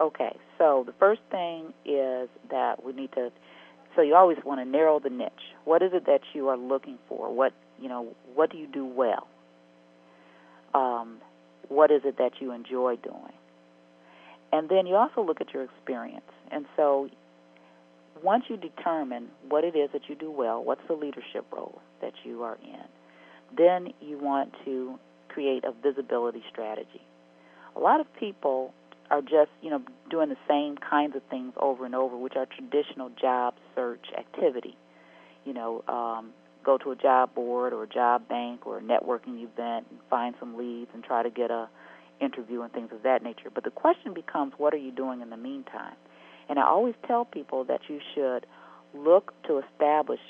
Okay, 0.00 0.36
so 0.58 0.82
the 0.86 0.92
first 0.98 1.20
thing 1.30 1.72
is 1.84 2.28
that 2.50 2.84
we 2.84 2.92
need 2.92 3.12
to. 3.12 3.30
So 3.94 4.02
you 4.02 4.16
always 4.16 4.38
want 4.44 4.60
to 4.60 4.64
narrow 4.64 4.98
the 4.98 5.10
niche. 5.10 5.54
What 5.64 5.82
is 5.82 5.92
it 5.94 6.06
that 6.06 6.20
you 6.32 6.48
are 6.48 6.56
looking 6.56 6.98
for? 7.08 7.32
What 7.32 7.52
you 7.80 7.88
know? 7.88 8.14
What 8.34 8.50
do 8.50 8.58
you 8.58 8.66
do 8.66 8.84
well? 8.84 9.28
Um, 10.74 11.18
what 11.68 11.90
is 11.90 12.02
it 12.04 12.18
that 12.18 12.40
you 12.40 12.50
enjoy 12.52 12.96
doing? 12.96 13.32
And 14.52 14.68
then 14.68 14.86
you 14.86 14.96
also 14.96 15.22
look 15.22 15.40
at 15.40 15.52
your 15.52 15.62
experience. 15.62 16.30
And 16.50 16.66
so 16.76 17.08
once 18.22 18.44
you 18.48 18.56
determine 18.56 19.28
what 19.48 19.64
it 19.64 19.76
is 19.76 19.90
that 19.92 20.08
you 20.08 20.14
do 20.14 20.30
well, 20.30 20.62
what's 20.62 20.80
the 20.88 20.94
leadership 20.94 21.44
role 21.52 21.80
that 22.00 22.12
you 22.24 22.42
are 22.42 22.58
in, 22.62 22.84
then 23.56 23.92
you 24.00 24.18
want 24.18 24.52
to 24.64 24.98
create 25.28 25.64
a 25.64 25.72
visibility 25.72 26.42
strategy. 26.50 27.02
A 27.76 27.80
lot 27.80 28.00
of 28.00 28.06
people 28.14 28.72
are 29.10 29.20
just, 29.20 29.50
you 29.60 29.70
know, 29.70 29.82
doing 30.10 30.28
the 30.28 30.36
same 30.48 30.76
kinds 30.76 31.14
of 31.14 31.22
things 31.30 31.52
over 31.56 31.84
and 31.84 31.94
over, 31.94 32.16
which 32.16 32.34
are 32.36 32.46
traditional 32.46 33.10
job 33.10 33.54
search 33.74 34.06
activity. 34.16 34.76
You 35.44 35.52
know, 35.52 35.84
um, 35.88 36.30
go 36.64 36.78
to 36.78 36.90
a 36.90 36.96
job 36.96 37.34
board 37.34 37.72
or 37.72 37.82
a 37.82 37.88
job 37.88 38.28
bank 38.28 38.66
or 38.66 38.78
a 38.78 38.80
networking 38.80 39.42
event 39.42 39.86
and 39.90 39.98
find 40.08 40.34
some 40.40 40.56
leads 40.56 40.90
and 40.94 41.04
try 41.04 41.22
to 41.22 41.30
get 41.30 41.50
a 41.50 41.68
interview 42.20 42.62
and 42.62 42.72
things 42.72 42.90
of 42.92 43.02
that 43.02 43.22
nature. 43.22 43.50
But 43.52 43.64
the 43.64 43.70
question 43.70 44.14
becomes, 44.14 44.54
what 44.56 44.72
are 44.72 44.78
you 44.78 44.92
doing 44.92 45.20
in 45.20 45.30
the 45.30 45.36
meantime? 45.36 45.94
And 46.48 46.58
I 46.58 46.62
always 46.62 46.94
tell 47.06 47.24
people 47.24 47.64
that 47.64 47.80
you 47.88 48.00
should 48.14 48.46
look 48.94 49.34
to 49.44 49.58
establish 49.58 50.20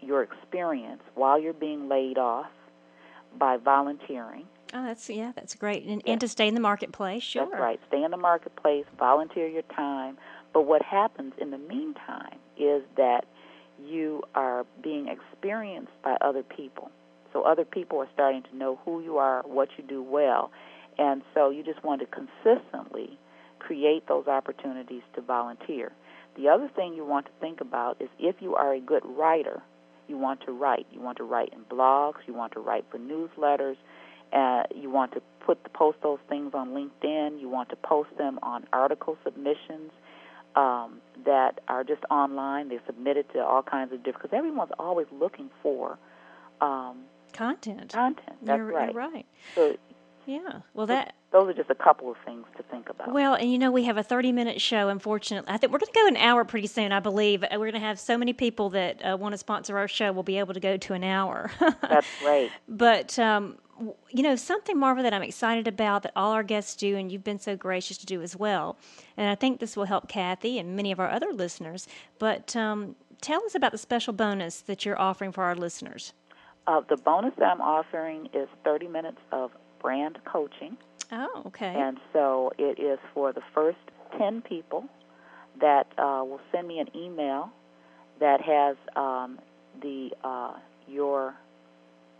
your 0.00 0.22
experience 0.22 1.02
while 1.14 1.40
you're 1.40 1.52
being 1.52 1.88
laid 1.88 2.18
off 2.18 2.50
by 3.38 3.56
volunteering. 3.56 4.46
Oh, 4.74 4.84
that's 4.84 5.08
yeah, 5.08 5.32
that's 5.34 5.54
great, 5.54 5.84
and, 5.84 6.02
Yeah. 6.04 6.12
and 6.12 6.20
to 6.20 6.28
stay 6.28 6.46
in 6.46 6.54
the 6.54 6.60
marketplace, 6.60 7.22
sure. 7.22 7.46
That's 7.46 7.60
right. 7.60 7.80
Stay 7.88 8.02
in 8.02 8.10
the 8.10 8.16
marketplace, 8.16 8.84
volunteer 8.98 9.46
your 9.48 9.62
time. 9.62 10.18
But 10.52 10.62
what 10.62 10.82
happens 10.82 11.34
in 11.38 11.50
the 11.50 11.58
meantime 11.58 12.38
is 12.56 12.82
that 12.96 13.24
you 13.82 14.22
are 14.34 14.66
being 14.82 15.08
experienced 15.08 15.92
by 16.02 16.16
other 16.20 16.42
people. 16.42 16.90
So 17.32 17.42
other 17.42 17.64
people 17.64 17.98
are 18.00 18.08
starting 18.12 18.42
to 18.44 18.56
know 18.56 18.80
who 18.84 19.00
you 19.02 19.18
are, 19.18 19.42
what 19.42 19.68
you 19.76 19.84
do 19.84 20.02
well. 20.02 20.50
And 20.98 21.22
so 21.34 21.50
you 21.50 21.62
just 21.62 21.82
want 21.84 22.00
to 22.00 22.06
consistently 22.06 23.18
create 23.58 24.08
those 24.08 24.26
opportunities 24.26 25.02
to 25.14 25.20
volunteer. 25.20 25.92
The 26.36 26.48
other 26.48 26.68
thing 26.74 26.94
you 26.94 27.04
want 27.04 27.26
to 27.26 27.32
think 27.40 27.60
about 27.60 28.00
is 28.00 28.08
if 28.18 28.36
you 28.40 28.54
are 28.56 28.72
a 28.72 28.80
good 28.80 29.04
writer, 29.04 29.62
you 30.08 30.16
want 30.16 30.40
to 30.46 30.52
write. 30.52 30.86
You 30.90 31.00
want 31.00 31.18
to 31.18 31.24
write 31.24 31.52
in 31.52 31.60
blogs, 31.64 32.20
you 32.26 32.34
want 32.34 32.52
to 32.54 32.60
write 32.60 32.84
for 32.90 32.98
newsletters, 32.98 33.76
uh, 34.32 34.64
you 34.74 34.90
want 34.90 35.12
to 35.12 35.22
put 35.40 35.72
post 35.72 35.98
those 36.02 36.18
things 36.28 36.52
on 36.54 36.70
LinkedIn. 36.70 37.40
You 37.40 37.48
want 37.48 37.70
to 37.70 37.76
post 37.76 38.10
them 38.18 38.38
on 38.42 38.66
article 38.72 39.16
submissions 39.24 39.90
um, 40.56 41.00
that 41.24 41.60
are 41.68 41.84
just 41.84 42.02
online. 42.10 42.68
They're 42.68 42.82
submitted 42.86 43.32
to 43.32 43.44
all 43.44 43.62
kinds 43.62 43.92
of 43.92 44.02
different 44.02 44.22
because 44.22 44.36
everyone's 44.36 44.72
always 44.78 45.06
looking 45.12 45.50
for 45.62 45.98
um, 46.60 46.98
Content. 47.32 47.92
content. 47.92 48.36
That's 48.42 48.58
you're, 48.58 48.66
right. 48.66 48.92
You're 48.92 49.08
right. 49.10 49.26
So 49.54 49.76
Yeah. 50.26 50.60
Well, 50.74 50.86
that 50.86 51.14
those 51.30 51.48
are 51.48 51.52
just 51.52 51.70
a 51.70 51.74
couple 51.74 52.10
of 52.10 52.16
things 52.24 52.46
to 52.56 52.62
think 52.64 52.88
about. 52.88 53.12
Well, 53.12 53.34
and 53.34 53.52
you 53.52 53.58
know, 53.58 53.70
we 53.70 53.84
have 53.84 53.98
a 53.98 54.02
30 54.02 54.32
minute 54.32 54.60
show, 54.60 54.88
unfortunately. 54.88 55.52
I 55.52 55.58
think 55.58 55.72
we're 55.72 55.78
going 55.78 55.92
to 55.92 56.00
go 56.00 56.06
an 56.08 56.16
hour 56.16 56.44
pretty 56.44 56.66
soon, 56.66 56.90
I 56.90 57.00
believe. 57.00 57.42
Uh, 57.42 57.48
We're 57.52 57.70
going 57.70 57.74
to 57.74 57.80
have 57.80 58.00
so 58.00 58.16
many 58.16 58.32
people 58.32 58.70
that 58.70 59.04
uh, 59.04 59.16
want 59.16 59.34
to 59.34 59.38
sponsor 59.38 59.76
our 59.76 59.88
show, 59.88 60.10
we'll 60.12 60.22
be 60.22 60.38
able 60.38 60.54
to 60.54 60.60
go 60.60 60.76
to 60.76 60.94
an 60.94 61.04
hour. 61.04 61.50
That's 61.82 62.06
great. 62.22 62.50
but, 62.66 63.18
um, 63.18 63.58
you 64.10 64.22
know, 64.22 64.36
something, 64.36 64.78
Marva, 64.78 65.02
that 65.02 65.14
I'm 65.14 65.22
excited 65.22 65.68
about 65.68 66.02
that 66.02 66.12
all 66.16 66.32
our 66.32 66.42
guests 66.42 66.74
do, 66.76 66.96
and 66.96 67.10
you've 67.10 67.24
been 67.24 67.38
so 67.38 67.56
gracious 67.56 67.96
to 67.98 68.06
do 68.06 68.22
as 68.22 68.36
well. 68.36 68.76
And 69.16 69.28
I 69.28 69.34
think 69.34 69.60
this 69.60 69.76
will 69.76 69.84
help 69.84 70.08
Kathy 70.08 70.58
and 70.58 70.76
many 70.76 70.92
of 70.92 71.00
our 71.00 71.10
other 71.10 71.32
listeners. 71.32 71.86
But 72.18 72.54
um, 72.56 72.96
tell 73.20 73.44
us 73.44 73.54
about 73.54 73.72
the 73.72 73.78
special 73.78 74.12
bonus 74.12 74.60
that 74.62 74.84
you're 74.84 75.00
offering 75.00 75.32
for 75.32 75.44
our 75.44 75.54
listeners. 75.54 76.12
Uh, 76.66 76.82
the 76.88 76.96
bonus 76.96 77.32
that 77.38 77.46
I'm 77.46 77.60
offering 77.60 78.28
is 78.34 78.48
30 78.64 78.88
minutes 78.88 79.18
of 79.32 79.52
brand 79.80 80.18
coaching. 80.24 80.76
Oh, 81.10 81.42
okay. 81.46 81.74
And 81.74 81.98
so 82.12 82.52
it 82.58 82.78
is 82.78 82.98
for 83.14 83.32
the 83.32 83.42
first 83.54 83.78
10 84.18 84.42
people 84.42 84.84
that 85.60 85.86
uh, 85.96 86.22
will 86.24 86.40
send 86.52 86.68
me 86.68 86.78
an 86.78 86.88
email 86.94 87.50
that 88.20 88.40
has 88.40 88.76
um, 88.96 89.38
the 89.80 90.10
uh, 90.22 90.54
your 90.86 91.34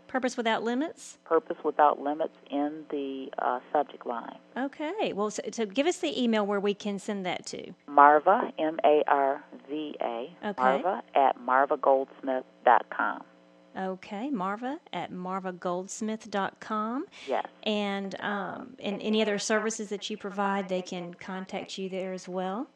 Purpose 0.09 0.35
Without 0.35 0.63
Limits? 0.63 1.17
purpose 1.23 1.55
without 1.63 2.01
limits 2.01 2.33
in 2.49 2.83
the 2.89 3.29
uh, 3.37 3.59
subject 3.71 4.05
line. 4.07 4.37
Okay. 4.57 5.13
Well, 5.13 5.29
so, 5.29 5.43
so 5.51 5.65
give 5.67 5.85
us 5.85 5.97
the 5.99 6.21
email 6.21 6.45
where 6.45 6.59
we 6.59 6.73
can 6.73 6.97
send 6.99 7.25
that 7.27 7.45
to. 7.47 7.71
Marva, 7.87 8.51
M 8.57 8.79
A 8.83 9.03
R 9.07 9.43
V 9.69 9.95
A, 10.01 10.33
Okay. 10.43 10.61
Marva 10.61 11.03
at 11.15 11.37
marvagoldsmith.com. 11.39 13.21
Okay, 13.77 14.29
Marva 14.31 14.79
at 14.91 15.11
marvagoldsmith.com. 15.11 17.05
Yes. 17.27 17.45
And 17.63 18.15
um, 18.19 18.75
and 18.79 18.99
any 19.03 19.21
other 19.21 19.37
services 19.37 19.89
that 19.89 20.09
you 20.09 20.17
provide, 20.17 20.67
they 20.69 20.81
can 20.81 21.13
contact 21.13 21.77
you 21.77 21.87
there 21.87 22.13
as 22.13 22.27
well. 22.27 22.67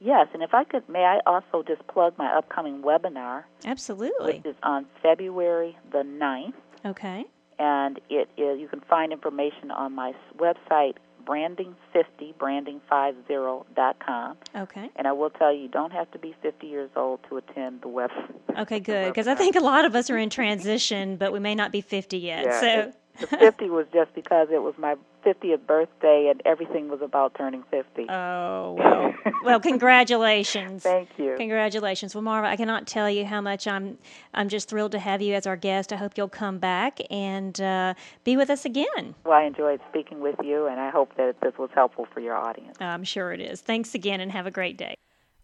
Yes, 0.00 0.26
and 0.34 0.42
if 0.42 0.52
I 0.54 0.64
could, 0.64 0.88
may 0.88 1.04
I 1.04 1.20
also 1.26 1.62
just 1.62 1.86
plug 1.86 2.14
my 2.18 2.34
upcoming 2.36 2.82
webinar, 2.82 3.44
Absolutely. 3.64 4.38
which 4.38 4.46
is 4.46 4.56
on 4.62 4.86
February 5.02 5.76
the 5.92 5.98
9th. 5.98 6.54
Okay. 6.84 7.24
and 7.58 8.00
it 8.08 8.28
is 8.36 8.58
you 8.60 8.68
can 8.68 8.80
find 8.80 9.12
information 9.12 9.70
on 9.70 9.94
my 9.94 10.12
website 10.38 10.94
branding50 11.26 12.34
branding50.com 12.38 14.36
Okay. 14.56 14.90
and 14.96 15.06
I 15.06 15.12
will 15.12 15.30
tell 15.30 15.52
you 15.54 15.62
you 15.62 15.68
don't 15.68 15.92
have 15.92 16.10
to 16.12 16.18
be 16.18 16.34
50 16.42 16.66
years 16.66 16.90
old 16.96 17.20
to 17.28 17.36
attend 17.36 17.82
the 17.82 17.88
web 17.88 18.10
Okay, 18.58 18.80
good. 18.80 19.06
Because 19.08 19.28
I 19.28 19.34
think 19.36 19.54
a 19.54 19.60
lot 19.60 19.84
of 19.84 19.94
us 19.94 20.10
are 20.10 20.18
in 20.18 20.28
transition, 20.40 21.16
but 21.16 21.32
we 21.32 21.38
may 21.38 21.54
not 21.54 21.70
be 21.70 21.80
50 21.80 22.18
yet. 22.18 22.44
Yeah, 22.44 22.60
so. 22.60 22.92
The 23.20 23.26
50 23.26 23.70
was 23.70 23.86
just 23.92 24.14
because 24.14 24.48
it 24.50 24.62
was 24.62 24.74
my 24.78 24.96
50th 25.24 25.66
birthday 25.66 26.28
and 26.30 26.40
everything 26.44 26.88
was 26.88 27.00
about 27.02 27.34
turning 27.34 27.62
50. 27.70 28.06
Oh 28.08 28.72
well, 28.78 29.14
well, 29.44 29.60
congratulations. 29.60 30.82
Thank 30.84 31.10
you. 31.18 31.34
Congratulations. 31.36 32.14
Well, 32.14 32.22
Marva, 32.22 32.48
I 32.48 32.56
cannot 32.56 32.86
tell 32.86 33.10
you 33.10 33.24
how 33.24 33.40
much 33.40 33.66
I'm 33.66 33.98
I'm 34.34 34.48
just 34.48 34.68
thrilled 34.68 34.92
to 34.92 34.98
have 34.98 35.20
you 35.20 35.34
as 35.34 35.46
our 35.46 35.56
guest. 35.56 35.92
I 35.92 35.96
hope 35.96 36.12
you'll 36.16 36.28
come 36.28 36.58
back 36.58 37.00
and 37.10 37.60
uh, 37.60 37.94
be 38.24 38.36
with 38.36 38.50
us 38.50 38.64
again. 38.64 39.14
Well, 39.24 39.34
I 39.34 39.44
enjoyed 39.44 39.80
speaking 39.88 40.20
with 40.20 40.36
you 40.42 40.66
and 40.66 40.80
I 40.80 40.90
hope 40.90 41.16
that 41.16 41.40
this 41.40 41.56
was 41.58 41.70
helpful 41.74 42.06
for 42.12 42.20
your 42.20 42.36
audience. 42.36 42.76
I'm 42.80 43.04
sure 43.04 43.32
it 43.32 43.40
is. 43.40 43.60
Thanks 43.60 43.94
again 43.94 44.20
and 44.20 44.32
have 44.32 44.46
a 44.46 44.50
great 44.50 44.76
day. 44.76 44.94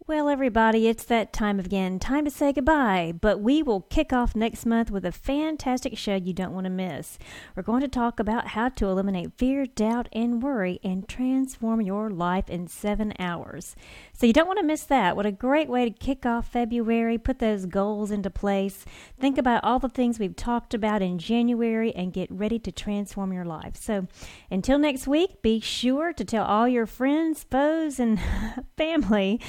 Well, 0.08 0.28
everybody, 0.28 0.86
it's 0.86 1.02
that 1.06 1.32
time 1.32 1.58
again. 1.58 1.98
Time 1.98 2.26
to 2.26 2.30
say 2.30 2.52
goodbye, 2.52 3.12
but 3.20 3.40
we 3.40 3.60
will 3.60 3.80
kick 3.80 4.12
off 4.12 4.36
next 4.36 4.64
month 4.64 4.88
with 4.88 5.04
a 5.04 5.10
fantastic 5.10 5.98
show 5.98 6.14
you 6.14 6.32
don't 6.32 6.52
want 6.54 6.62
to 6.66 6.70
miss. 6.70 7.18
We're 7.56 7.64
going 7.64 7.80
to 7.80 7.88
talk 7.88 8.20
about 8.20 8.46
how 8.46 8.68
to 8.68 8.86
eliminate 8.86 9.32
fear, 9.36 9.66
doubt, 9.66 10.08
and 10.12 10.40
worry 10.40 10.78
and 10.84 11.08
transform 11.08 11.80
your 11.80 12.08
life 12.08 12.48
in 12.48 12.68
seven 12.68 13.14
hours. 13.18 13.74
So 14.12 14.26
you 14.26 14.32
don't 14.32 14.46
want 14.46 14.60
to 14.60 14.64
miss 14.64 14.84
that. 14.84 15.16
What 15.16 15.26
a 15.26 15.32
great 15.32 15.68
way 15.68 15.84
to 15.84 15.90
kick 15.90 16.24
off 16.24 16.52
February, 16.52 17.18
put 17.18 17.40
those 17.40 17.66
goals 17.66 18.12
into 18.12 18.30
place, 18.30 18.84
think 19.18 19.36
about 19.36 19.64
all 19.64 19.80
the 19.80 19.88
things 19.88 20.20
we've 20.20 20.36
talked 20.36 20.72
about 20.72 21.02
in 21.02 21.18
January, 21.18 21.92
and 21.96 22.12
get 22.12 22.30
ready 22.30 22.60
to 22.60 22.70
transform 22.70 23.32
your 23.32 23.44
life. 23.44 23.74
So 23.74 24.06
until 24.52 24.78
next 24.78 25.08
week, 25.08 25.42
be 25.42 25.58
sure 25.58 26.12
to 26.12 26.24
tell 26.24 26.44
all 26.44 26.68
your 26.68 26.86
friends, 26.86 27.42
foes, 27.42 27.98
and 27.98 28.20
family 28.76 29.40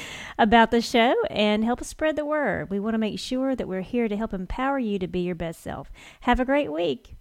about 0.47 0.71
the 0.71 0.79
show 0.79 1.13
and 1.29 1.65
help 1.65 1.81
us 1.81 1.89
spread 1.89 2.15
the 2.15 2.23
word. 2.23 2.69
We 2.69 2.79
want 2.79 2.93
to 2.93 2.99
make 2.99 3.19
sure 3.19 3.53
that 3.53 3.67
we're 3.67 3.81
here 3.81 4.07
to 4.07 4.15
help 4.15 4.33
empower 4.33 4.79
you 4.79 4.97
to 4.97 5.07
be 5.07 5.19
your 5.19 5.35
best 5.35 5.61
self. 5.61 5.91
Have 6.21 6.39
a 6.39 6.45
great 6.45 6.71
week. 6.71 7.15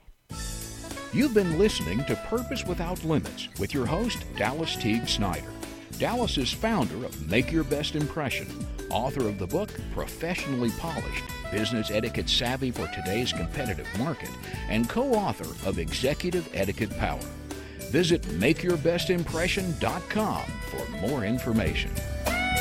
You've 1.13 1.35
been 1.35 1.59
listening 1.59 2.05
to 2.05 2.15
Purpose 2.29 2.65
Without 2.65 3.03
Limits 3.03 3.49
with 3.59 3.75
your 3.75 3.85
host, 3.85 4.25
Dallas 4.37 4.77
Teague 4.77 5.09
Snyder. 5.09 5.49
Dallas 5.99 6.39
is 6.39 6.53
founder 6.53 7.05
of 7.05 7.29
Make 7.29 7.51
Your 7.51 7.65
Best 7.65 7.97
Impression, 7.97 8.47
author 8.91 9.27
of 9.27 9.41
the 9.41 9.47
book 9.49 9.71
Professionally 9.93 10.71
Polished 10.79 11.25
Business 11.51 11.91
Etiquette 11.91 12.31
Savvy 12.31 12.71
for 12.71 12.87
Today's 12.89 13.33
Competitive 13.33 13.89
Market, 13.99 14.31
and 14.69 14.89
co 14.89 15.15
author 15.15 15.49
of 15.69 15.81
Executive 15.81 16.49
Etiquette 16.55 16.97
Power. 16.97 17.19
Visit 17.91 18.23
MakeYourBestImpression.com 18.23 20.43
for 20.71 20.89
more 21.01 21.25
information. 21.25 21.91